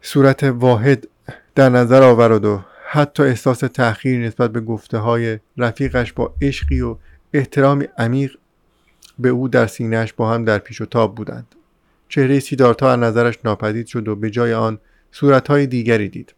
صورت 0.03 0.43
واحد 0.43 1.09
در 1.55 1.69
نظر 1.69 2.03
آورد 2.03 2.45
و 2.45 2.61
حتی 2.89 3.23
احساس 3.23 3.59
تأخیر 3.59 4.27
نسبت 4.27 4.53
به 4.53 4.61
گفته 4.61 4.99
های 4.99 5.39
رفیقش 5.57 6.13
با 6.13 6.35
عشقی 6.43 6.81
و 6.81 6.97
احترامی 7.33 7.89
عمیق 7.99 8.37
به 9.19 9.29
او 9.29 9.49
در 9.49 9.67
سینهش 9.67 10.13
با 10.13 10.31
هم 10.31 10.45
در 10.45 10.59
پیش 10.59 10.81
و 10.81 10.87
تاب 10.87 11.15
بودند. 11.15 11.55
چهره 12.15 12.41
سیدارتا 12.41 12.91
از 12.91 12.99
نظرش 12.99 13.39
ناپدید 13.45 13.87
شد 13.87 14.09
و 14.09 14.17
به 14.17 14.31
جای 14.31 14.55
آن 14.55 14.79
صورتهای 15.13 15.67
دیگری 15.67 16.09
دید. 16.09 16.35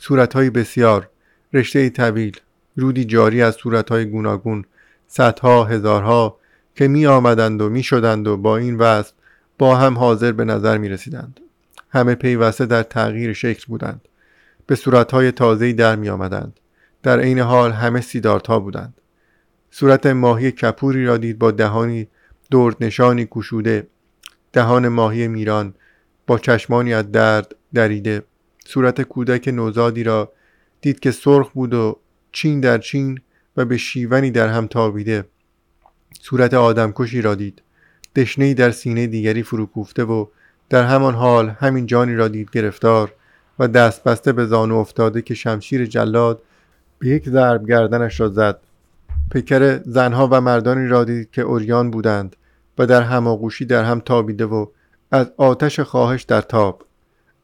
صورتهای 0.00 0.50
بسیار 0.50 1.10
رشته 1.52 1.90
طویل 1.90 2.36
رودی 2.76 3.04
جاری 3.04 3.42
از 3.42 3.54
صورتهای 3.54 4.04
گوناگون 4.04 4.64
صدها 5.06 5.64
هزارها 5.64 6.38
که 6.74 6.88
می 6.88 7.06
آمدند 7.06 7.62
و 7.62 7.68
می 7.68 7.82
شدند 7.82 8.26
و 8.26 8.36
با 8.36 8.56
این 8.56 8.76
وصف 8.76 9.12
با 9.58 9.76
هم 9.76 9.98
حاضر 9.98 10.32
به 10.32 10.44
نظر 10.44 10.78
می 10.78 10.88
رسیدند 10.88 11.40
همه 11.90 12.14
پیوسته 12.14 12.66
در 12.66 12.82
تغییر 12.82 13.32
شکل 13.32 13.64
بودند. 13.68 14.08
به 14.66 14.74
صورتهای 14.74 15.32
تازه‌ای 15.32 15.72
در 15.72 15.96
می 15.96 16.08
آمدند 16.08 16.60
در 17.02 17.20
عین 17.20 17.38
حال 17.38 17.72
همه 17.72 18.00
سیدارتا 18.00 18.60
بودند. 18.60 19.00
صورت 19.70 20.06
ماهی 20.06 20.52
کپوری 20.52 21.06
را 21.06 21.16
دید 21.16 21.38
با 21.38 21.50
دهانی 21.50 22.08
دورد 22.50 22.76
نشانی 22.80 23.28
کشوده 23.30 23.86
دهان 24.52 24.88
ماهی 24.88 25.28
میران 25.28 25.74
با 26.26 26.38
چشمانی 26.38 26.94
از 26.94 27.12
درد 27.12 27.54
دریده. 27.74 28.22
صورت 28.66 29.02
کودک 29.02 29.48
نوزادی 29.48 30.04
را 30.04 30.32
دید 30.80 31.00
که 31.00 31.10
سرخ 31.10 31.50
بود 31.50 31.74
و 31.74 31.98
چین 32.32 32.60
در 32.60 32.78
چین 32.78 33.20
و 33.56 33.64
به 33.64 33.76
شیونی 33.76 34.30
در 34.30 34.48
هم 34.48 34.66
تابیده. 34.66 35.24
صورت 36.20 36.54
آدمکشی 36.54 37.22
را 37.22 37.34
دید. 37.34 37.62
دشنهای 38.16 38.54
در 38.54 38.70
سینه 38.70 39.06
دیگری 39.06 39.42
فرو 39.42 39.66
کوفته 39.66 40.04
و 40.04 40.26
در 40.68 40.84
همان 40.84 41.14
حال 41.14 41.48
همین 41.48 41.86
جانی 41.86 42.14
را 42.14 42.28
دید 42.28 42.50
گرفتار 42.50 43.14
و 43.58 43.68
دست 43.68 44.04
بسته 44.04 44.32
به 44.32 44.46
زانو 44.46 44.76
افتاده 44.76 45.22
که 45.22 45.34
شمشیر 45.34 45.86
جلاد 45.86 46.42
به 46.98 47.08
یک 47.08 47.28
ضرب 47.28 47.68
گردنش 47.68 48.20
را 48.20 48.28
زد. 48.28 48.60
پیکر 49.32 49.80
زنها 49.84 50.28
و 50.32 50.40
مردانی 50.40 50.86
را 50.86 51.04
دید 51.04 51.30
که 51.30 51.42
اوریان 51.42 51.90
بودند. 51.90 52.36
و 52.78 52.86
در 52.86 53.02
هماغوشی 53.02 53.64
در 53.64 53.84
هم 53.84 54.00
تابیده 54.00 54.46
و 54.46 54.66
از 55.10 55.32
آتش 55.36 55.80
خواهش 55.80 56.22
در 56.22 56.40
تاب. 56.40 56.84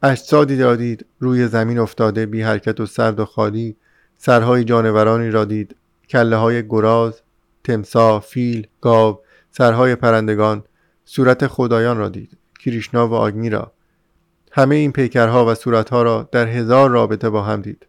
اجسادی 0.03 0.61
را 0.61 0.75
دید 0.75 1.05
روی 1.19 1.47
زمین 1.47 1.79
افتاده 1.79 2.25
بی 2.25 2.41
حرکت 2.41 2.79
و 2.79 2.85
سرد 2.85 3.19
و 3.19 3.25
خالی. 3.25 3.75
سرهای 4.17 4.63
جانورانی 4.63 5.31
را 5.31 5.45
دید 5.45 5.75
کله 6.09 6.35
های 6.35 6.67
گراز 6.67 7.21
تمسا 7.63 8.19
فیل 8.19 8.67
گاو 8.81 9.19
سرهای 9.51 9.95
پرندگان. 9.95 10.63
صورت 11.05 11.47
خدایان 11.47 11.97
را 11.97 12.09
دید 12.09 12.37
کریشنا 12.59 13.07
و 13.07 13.13
آگنی 13.13 13.49
را. 13.49 13.71
همه 14.51 14.75
این 14.75 14.91
پیکرها 14.91 15.45
و 15.45 15.55
صورتها 15.55 16.03
را 16.03 16.29
در 16.31 16.47
هزار 16.47 16.89
رابطه 16.89 17.29
با 17.29 17.41
هم 17.41 17.61
دید. 17.61 17.85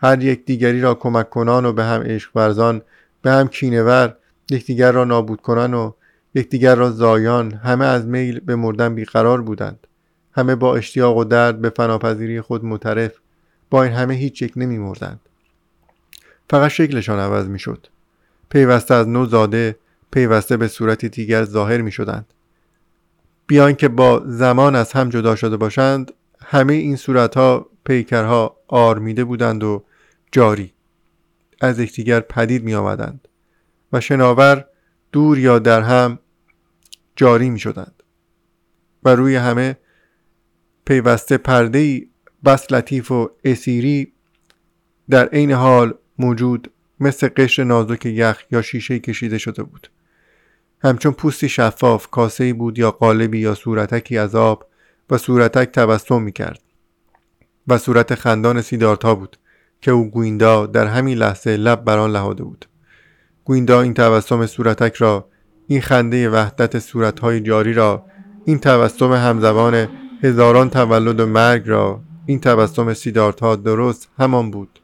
هر 0.00 0.22
یک 0.22 0.44
دیگری 0.44 0.80
را 0.80 0.94
کمک 0.94 1.30
کنان 1.30 1.64
و 1.64 1.72
به 1.72 1.84
هم 1.84 2.02
عشق 2.02 2.30
ورزان 2.34 2.82
به 3.22 3.30
هم 3.30 3.48
کینور 3.48 4.16
یکدیگر 4.50 4.92
را 4.92 5.04
نابود 5.04 5.40
کنان 5.40 5.74
و 5.74 5.92
یکدیگر 6.34 6.74
را 6.74 6.90
زایان 6.90 7.52
همه 7.52 7.84
از 7.84 8.06
میل 8.06 8.40
به 8.40 8.56
مردن 8.56 8.94
بیقرار 8.94 9.42
بودند. 9.42 9.86
همه 10.32 10.54
با 10.54 10.76
اشتیاق 10.76 11.16
و 11.16 11.24
درد 11.24 11.60
به 11.60 11.70
فناپذیری 11.70 12.40
خود 12.40 12.64
مترف 12.64 13.12
با 13.70 13.82
این 13.82 13.92
همه 13.92 14.14
هیچ 14.14 14.42
یک 14.42 14.52
نمی 14.56 14.94
فقط 16.50 16.70
شکلشان 16.70 17.18
عوض 17.18 17.48
می 17.48 17.58
پیوسته 18.48 18.94
از 18.94 19.08
نو 19.08 19.26
زاده 19.26 19.76
پیوسته 20.10 20.56
به 20.56 20.68
صورتی 20.68 21.08
دیگر 21.08 21.44
ظاهر 21.44 21.80
می 21.80 21.92
شدند 21.92 22.34
بیان 23.46 23.74
که 23.74 23.88
با 23.88 24.22
زمان 24.26 24.76
از 24.76 24.92
هم 24.92 25.08
جدا 25.08 25.36
شده 25.36 25.56
باشند 25.56 26.12
همه 26.44 26.72
این 26.72 26.96
صورتها 26.96 27.66
پیکرها 27.84 28.56
آرمیده 28.68 29.24
بودند 29.24 29.64
و 29.64 29.84
جاری 30.32 30.72
از 31.60 31.78
یکدیگر 31.78 32.20
پدید 32.20 32.64
می 32.64 32.74
آمدند 32.74 33.28
و 33.92 34.00
شناور 34.00 34.64
دور 35.12 35.38
یا 35.38 35.58
در 35.58 35.80
هم 35.80 36.18
جاری 37.16 37.50
می 37.50 37.58
شدند 37.58 38.02
و 39.04 39.08
روی 39.08 39.36
همه 39.36 39.76
پیوسته 40.84 41.38
پرده 41.38 42.06
بس 42.44 42.72
لطیف 42.72 43.10
و 43.10 43.30
اسیری 43.44 44.12
در 45.10 45.28
عین 45.28 45.52
حال 45.52 45.94
موجود 46.18 46.70
مثل 47.00 47.28
قشر 47.36 47.64
نازک 47.64 48.06
یخ 48.06 48.42
یا 48.50 48.62
شیشه 48.62 48.98
کشیده 48.98 49.38
شده 49.38 49.62
بود. 49.62 49.90
همچون 50.82 51.12
پوستی 51.12 51.48
شفاف 51.48 52.06
کاسه 52.06 52.52
بود 52.52 52.78
یا 52.78 52.90
قالبی 52.90 53.38
یا 53.38 53.54
صورتکی 53.54 54.18
از 54.18 54.34
آب 54.34 54.66
و 55.10 55.18
صورتک 55.18 55.72
تبسم 55.72 56.22
می 56.22 56.32
کرد 56.32 56.60
و 57.68 57.78
صورت 57.78 58.14
خندان 58.14 58.62
سیدارتا 58.62 59.14
بود 59.14 59.36
که 59.80 59.90
او 59.90 60.10
گویندا 60.10 60.66
در 60.66 60.86
همین 60.86 61.18
لحظه 61.18 61.56
لب 61.56 61.84
بران 61.84 62.10
لهاده 62.10 62.44
بود. 62.44 62.64
گویندا 63.48 63.80
این 63.80 63.94
تبسم 63.94 64.46
صورتک 64.46 64.94
را 64.94 65.28
این 65.66 65.80
خنده 65.80 66.30
وحدت 66.30 66.78
صورتهای 66.78 67.40
جاری 67.40 67.72
را 67.72 68.04
این 68.44 68.58
تبسم 68.58 69.12
همزبان 69.12 69.88
هزاران 70.22 70.70
تولد 70.70 71.20
و 71.20 71.26
مرگ 71.26 71.68
را 71.68 72.00
این 72.26 72.40
تبسم 72.40 72.94
سیدارتا 72.94 73.56
درست 73.56 74.08
همان 74.18 74.50
بود. 74.50 74.80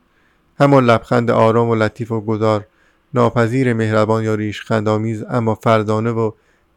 همان 0.60 0.84
لبخند 0.84 1.30
آرام 1.30 1.68
و 1.68 1.74
لطیف 1.74 2.12
و 2.12 2.20
گذار 2.20 2.66
ناپذیر 3.14 3.72
مهربان 3.72 4.24
یا 4.24 4.34
ریش 4.34 4.62
خندامیز 4.62 5.24
اما 5.30 5.54
فردانه 5.54 6.10
و 6.10 6.30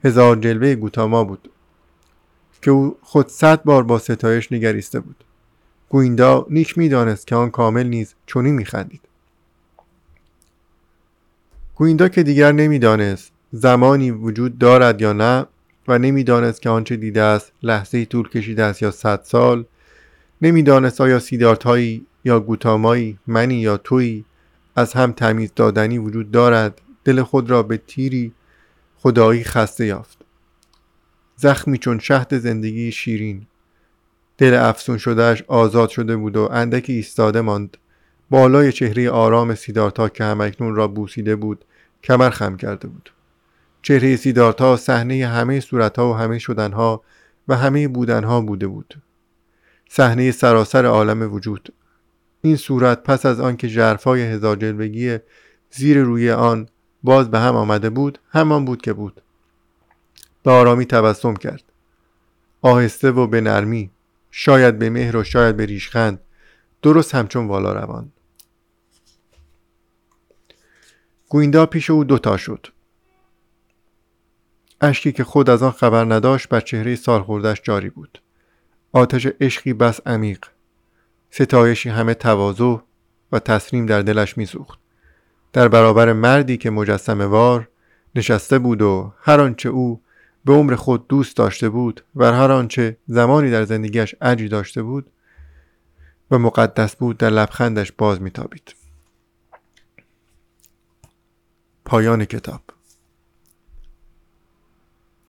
هزار 0.03 0.35
جلوه 0.35 0.75
گوتاما 0.75 1.23
بود. 1.23 1.49
که 2.61 2.71
او 2.71 2.97
خود 3.01 3.27
صد 3.27 3.63
بار 3.63 3.83
با 3.83 3.99
ستایش 3.99 4.51
نگریسته 4.51 4.99
بود. 4.99 5.23
گویندا 5.89 6.45
نیک 6.49 6.77
می‌دانست 6.77 7.27
که 7.27 7.35
آن 7.35 7.49
کامل 7.49 7.87
نیز 7.87 8.15
چنین 8.25 8.55
میخندید. 8.55 9.06
گویندا 11.77 12.07
که 12.07 12.23
دیگر 12.23 12.51
نمی‌دانست 12.51 13.31
زمانی 13.51 14.11
وجود 14.11 14.57
دارد 14.57 15.01
یا 15.01 15.13
نه 15.13 15.45
و 15.87 15.99
نمی‌دانست 15.99 16.61
که 16.61 16.69
آنچه 16.69 16.95
دیده 16.95 17.21
است 17.21 17.51
لحظه 17.63 18.05
طول 18.05 18.29
کشیده 18.29 18.63
است 18.63 18.81
یا 18.81 18.91
صد 18.91 19.21
سال 19.23 19.65
نمی‌دانست 20.41 21.01
آیا 21.01 21.19
سیدارتهایی 21.19 22.05
یا 22.25 22.39
گوتامایی 22.39 23.19
منی 23.27 23.55
یا 23.55 23.77
تویی 23.77 24.25
از 24.75 24.93
هم 24.93 25.11
تمیز 25.11 25.51
دادنی 25.55 25.97
وجود 25.97 26.31
دارد 26.31 26.81
دل 27.05 27.23
خود 27.23 27.49
را 27.49 27.63
به 27.63 27.77
تیری 27.77 28.33
خدایی 28.97 29.43
خسته 29.43 29.85
یافت. 29.85 30.17
زخمی 31.35 31.77
چون 31.77 31.99
شهد 31.99 32.37
زندگی 32.37 32.91
شیرین. 32.91 33.47
دل 34.37 34.53
افسون 34.53 34.97
شدهش 34.97 35.43
آزاد 35.47 35.89
شده 35.89 36.15
بود 36.15 36.37
و 36.37 36.49
اندکی 36.51 36.93
ایستاده 36.93 37.41
ماند. 37.41 37.77
بالای 38.29 38.71
چهره 38.71 39.09
آرام 39.09 39.55
سیدارتا 39.55 40.09
که 40.09 40.23
همکنون 40.23 40.75
را 40.75 40.87
بوسیده 40.87 41.35
بود 41.35 41.65
کمر 42.07 42.29
خم 42.29 42.57
کرده 42.57 42.87
بود. 42.87 43.13
چهره 43.81 44.15
سیدارتا 44.15 44.77
صحنه 44.77 45.27
همه 45.27 45.59
صورتها 45.59 46.09
و 46.09 46.13
همه 46.13 46.39
شدنها 46.39 47.03
و 47.47 47.55
همه 47.55 47.87
بودنها 47.87 48.41
بوده 48.41 48.67
بود. 48.67 49.01
صحنه 49.89 50.31
سراسر 50.31 50.85
عالم 50.85 51.33
وجود. 51.33 51.73
این 52.41 52.55
صورت 52.55 53.03
پس 53.03 53.25
از 53.25 53.39
آنکه 53.39 53.67
ژرفای 53.67 54.21
هزار 54.21 54.55
جلوگی 54.55 55.17
زیر 55.71 56.03
روی 56.03 56.31
آن 56.31 56.67
باز 57.03 57.31
به 57.31 57.39
هم 57.39 57.55
آمده 57.55 57.89
بود 57.89 58.19
همان 58.29 58.65
بود 58.65 58.81
که 58.81 58.93
بود. 58.93 59.21
به 60.43 60.51
آرامی 60.51 60.85
تبسم 60.85 61.33
کرد. 61.33 61.63
آهسته 62.61 63.11
و 63.11 63.27
به 63.27 63.41
نرمی. 63.41 63.89
شاید 64.31 64.79
به 64.79 64.89
مهر 64.89 65.17
و 65.17 65.23
شاید 65.23 65.57
به 65.57 65.65
ریشخند. 65.65 66.19
درست 66.81 67.15
همچون 67.15 67.47
والا 67.47 67.73
روان. 67.73 68.11
گویندا 71.29 71.65
پیش 71.65 71.89
او 71.89 72.03
دوتا 72.03 72.37
شد. 72.37 72.67
اشکی 74.81 75.11
که 75.11 75.23
خود 75.23 75.49
از 75.49 75.63
آن 75.63 75.71
خبر 75.71 76.05
نداشت 76.05 76.49
بر 76.49 76.59
چهره 76.59 76.95
سالخوردش 76.95 77.61
جاری 77.63 77.89
بود. 77.89 78.21
آتش 78.91 79.27
عشقی 79.41 79.73
بس 79.73 79.99
عمیق. 80.07 80.45
ستایشی 81.31 81.89
همه 81.89 82.13
تواضع 82.13 82.75
و 83.31 83.39
تسلیم 83.39 83.85
در 83.85 84.01
دلش 84.01 84.37
میسوخت. 84.37 84.79
در 85.53 85.67
برابر 85.67 86.13
مردی 86.13 86.57
که 86.57 86.69
مجسمه 86.69 87.25
وار 87.25 87.67
نشسته 88.15 88.59
بود 88.59 88.81
و 88.81 89.13
هر 89.21 89.39
آنچه 89.39 89.69
او 89.69 90.01
به 90.45 90.53
عمر 90.53 90.75
خود 90.75 91.07
دوست 91.07 91.37
داشته 91.37 91.69
بود 91.69 92.03
و 92.15 92.33
هر 92.33 92.51
آنچه 92.51 92.97
زمانی 93.07 93.51
در 93.51 93.63
زندگیش 93.63 94.15
عجی 94.21 94.47
داشته 94.47 94.83
بود 94.83 95.11
و 96.31 96.37
مقدس 96.37 96.95
بود 96.95 97.17
در 97.17 97.29
لبخندش 97.29 97.91
باز 97.91 98.21
میتابید. 98.21 98.86
پایان 101.87 102.25
کتاب. 102.25 102.61